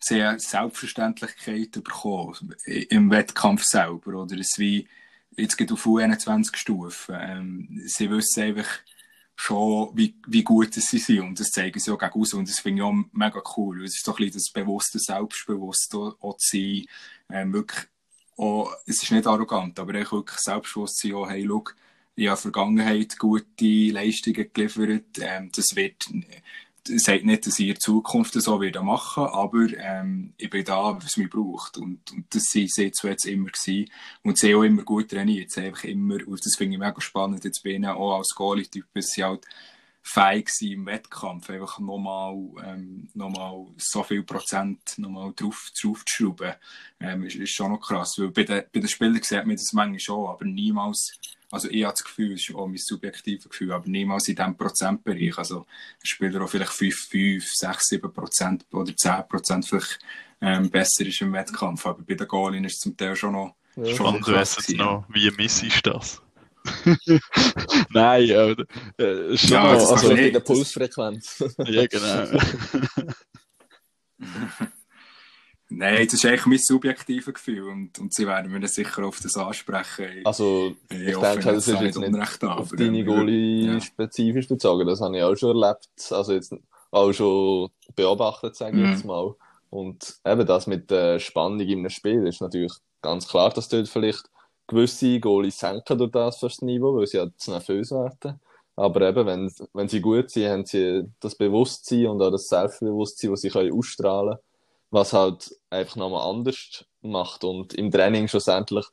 [0.00, 4.38] sehr Selbstverständlichkeit bekommen im Wettkampf selber oder?
[4.38, 4.88] Es wie
[5.36, 7.16] jetzt geht auf U21 Stufen.
[7.18, 8.68] Ähm, sie wissen einfach
[9.40, 11.20] schon, wie, wie gut sie sind.
[11.20, 12.34] Und das zeigen sie auch gegen aus.
[12.34, 13.84] Und das finde ich auch mega cool.
[13.84, 16.84] Es ist so ein bisschen das bewusste Selbstbewusste auch zu sein.
[17.30, 17.86] Ähm, wirklich
[18.36, 21.74] auch, es ist nicht arrogant, aber echt wirklich selbstbewusst sein, auch, hey, schau, ich habe
[22.16, 25.18] in der Vergangenheit gute Leistungen geliefert.
[25.20, 26.04] Ähm, das wird
[26.98, 31.16] sagt nicht, dass ich in Zukunft so wieder machen aber ähm, ich bin da, was
[31.16, 31.78] mich braucht.
[31.78, 33.90] Und, und das sind sie jetzt immer gewesen.
[34.22, 35.50] Und sie auch immer gut trainiert.
[35.50, 38.86] Sie einfach immer, und das finde ich mega spannend, jetzt bin ich auch als Goalie-Typ,
[38.94, 39.46] halt
[40.02, 42.34] fähig sein im Wettkampf, einfach nochmal,
[42.64, 46.54] ähm, nochmal so viel Prozent nochmal drauf, drauf zu schrauben,
[47.00, 48.14] ähm, ist, ist schon noch krass.
[48.18, 51.12] Weil bei den, bei den Spielern sieht man das manchmal schon, aber niemals,
[51.50, 54.56] also ich habe das Gefühl, das ist auch mein subjektives Gefühl, aber niemals in diesem
[54.56, 55.36] Prozentbereich.
[55.36, 59.98] Also ein Spieler, der vielleicht 5, 5, 6, 7 Prozent oder 10 Prozent vielleicht
[60.40, 63.54] ähm, besser ist im Wettkampf, aber bei den Goalien ist es zum Teil schon noch,
[63.76, 63.94] ja.
[63.94, 64.56] schon noch krass.
[64.56, 66.22] Jetzt noch, wie miss ist das?
[67.90, 68.64] Nein, aber
[68.98, 71.44] äh, schon ja, also, also in der Pulsfrequenz.
[71.66, 72.26] ja, genau.
[75.72, 79.36] Nein, das ist eigentlich mein subjektives Gefühl und, und sie werden mir sicher auf das
[79.36, 80.22] ansprechen.
[80.24, 83.80] Also, ich, ich denke, das ist jetzt nicht Unrecht auf deine Goalie ja.
[83.80, 84.86] spezifisch bezogen.
[84.88, 86.52] Das habe ich auch schon erlebt, also jetzt
[86.90, 88.90] auch schon beobachtet, sage ich mhm.
[88.90, 89.36] jetzt mal.
[89.70, 93.88] Und eben das mit der Spannung in einem Spiel ist natürlich ganz klar, dass dort
[93.88, 94.28] vielleicht
[94.70, 98.40] gewisse Goalies senken durch das fürs Niveau, weil sie ja zu nervös werden.
[98.76, 103.30] Aber eben, wenn, wenn sie gut sind, haben sie das Bewusstsein und auch das Selbstbewusstsein,
[103.30, 104.42] das sie können ausstrahlen können,
[104.90, 107.44] was halt einfach nochmal anders macht.
[107.44, 108.86] Und im Training schlussendlich,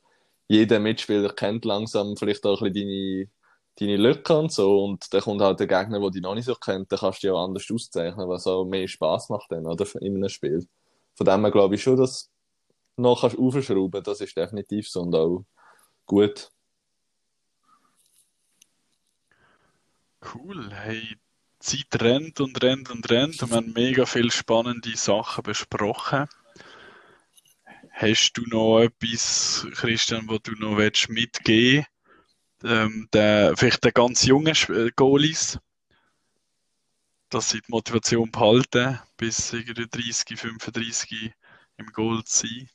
[0.48, 3.30] jeder Mitspieler kennt langsam vielleicht auch ein bisschen
[3.78, 4.84] deine, deine Lücken und so.
[4.84, 7.28] Und dann kommt halt der Gegner, der dich noch nicht so kennt, dann kannst du
[7.28, 9.86] dich auch anders auszeichnen, was auch mehr Spaß macht dann, oder?
[10.02, 10.68] In einem Spiel.
[11.16, 12.30] Von dem her glaube ich schon, dass
[12.96, 15.46] du noch kannst aufschrauben, das ist definitiv so und auch
[16.08, 16.52] gut.
[20.22, 21.18] Cool, hey,
[21.60, 26.28] Zeit rennt und rennt und rennt und wir haben mega viele spannende Sachen besprochen.
[27.92, 31.86] Hast du noch etwas, Christian, wo du noch willst mitgeben
[32.64, 35.60] ähm, der, vielleicht den ganz jungen äh, Goalies,
[37.30, 41.34] dass sie die Motivation behalten, bis 30, 35
[41.78, 42.70] im Goal sein?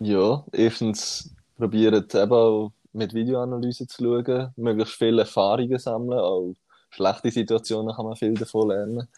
[0.00, 6.54] Ja, erstens probieren eben auch mit Videoanalyse zu schauen, möglichst viele Erfahrungen sammeln, auch
[6.90, 9.08] schlechte Situationen kann man viel davon lernen.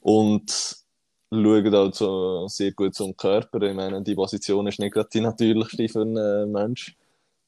[0.00, 0.76] Und
[1.30, 3.62] schauen auch so sehr gut zum Körper.
[3.62, 6.96] Ich meine, die Position ist nicht gerade die natürlichste für einen äh, Mensch.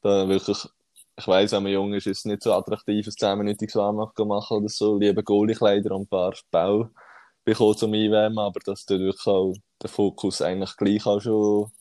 [0.01, 0.57] Da wirklich,
[1.17, 4.57] ich weiss, wenn man jung ist, ist es nicht so attraktiv, ein 10-minütiges Warmmachen machen
[4.57, 4.97] oder so.
[4.97, 6.89] Lieber Goalie-Kleider und ein paar Bau
[7.45, 11.71] bekommen zum Einwärmen, aber dass da wirklich auch der Fokus eigentlich gleich auch schon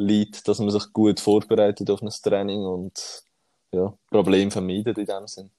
[0.00, 3.22] liegt, dass man sich gut vorbereitet auf ein Training und
[3.70, 5.50] ja, Probleme vermeidet in dem Sinn.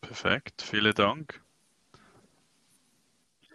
[0.00, 1.42] Perfekt, vielen Dank.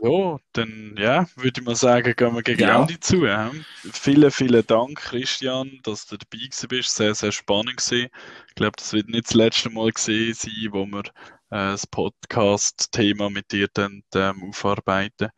[0.01, 2.82] Ja, dann ja, würde ich mal sagen, gehen wir gegen ja.
[2.82, 3.26] Ende zu.
[3.26, 3.51] Ja.
[3.91, 6.95] Vielen, vielen Dank, Christian, dass du dabei bist.
[6.95, 8.10] Sehr, sehr spannend gewesen.
[8.49, 11.06] Ich glaube, das wird nicht das letzte Mal gesehen sein, wo wir
[11.49, 15.30] äh, das Podcast-Thema mit dir dann ähm, aufarbeiten.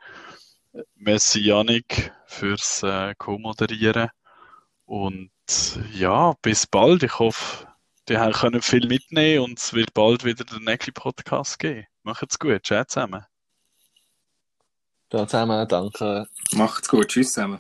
[0.96, 4.10] Merci Janik fürs äh, Co-Moderieren.
[4.86, 5.32] Und
[5.94, 7.04] ja, bis bald.
[7.04, 7.68] Ich hoffe,
[8.10, 11.86] die können viel mitnehmen und es wird bald wieder den nächsten Podcast geben.
[12.04, 12.66] Macht's gut.
[12.66, 13.26] Ciao zusammen.
[15.10, 15.68] Ciao zusammen.
[15.68, 16.28] Danke.
[16.54, 17.10] Macht's gut.
[17.10, 17.60] Tschüss zusammen.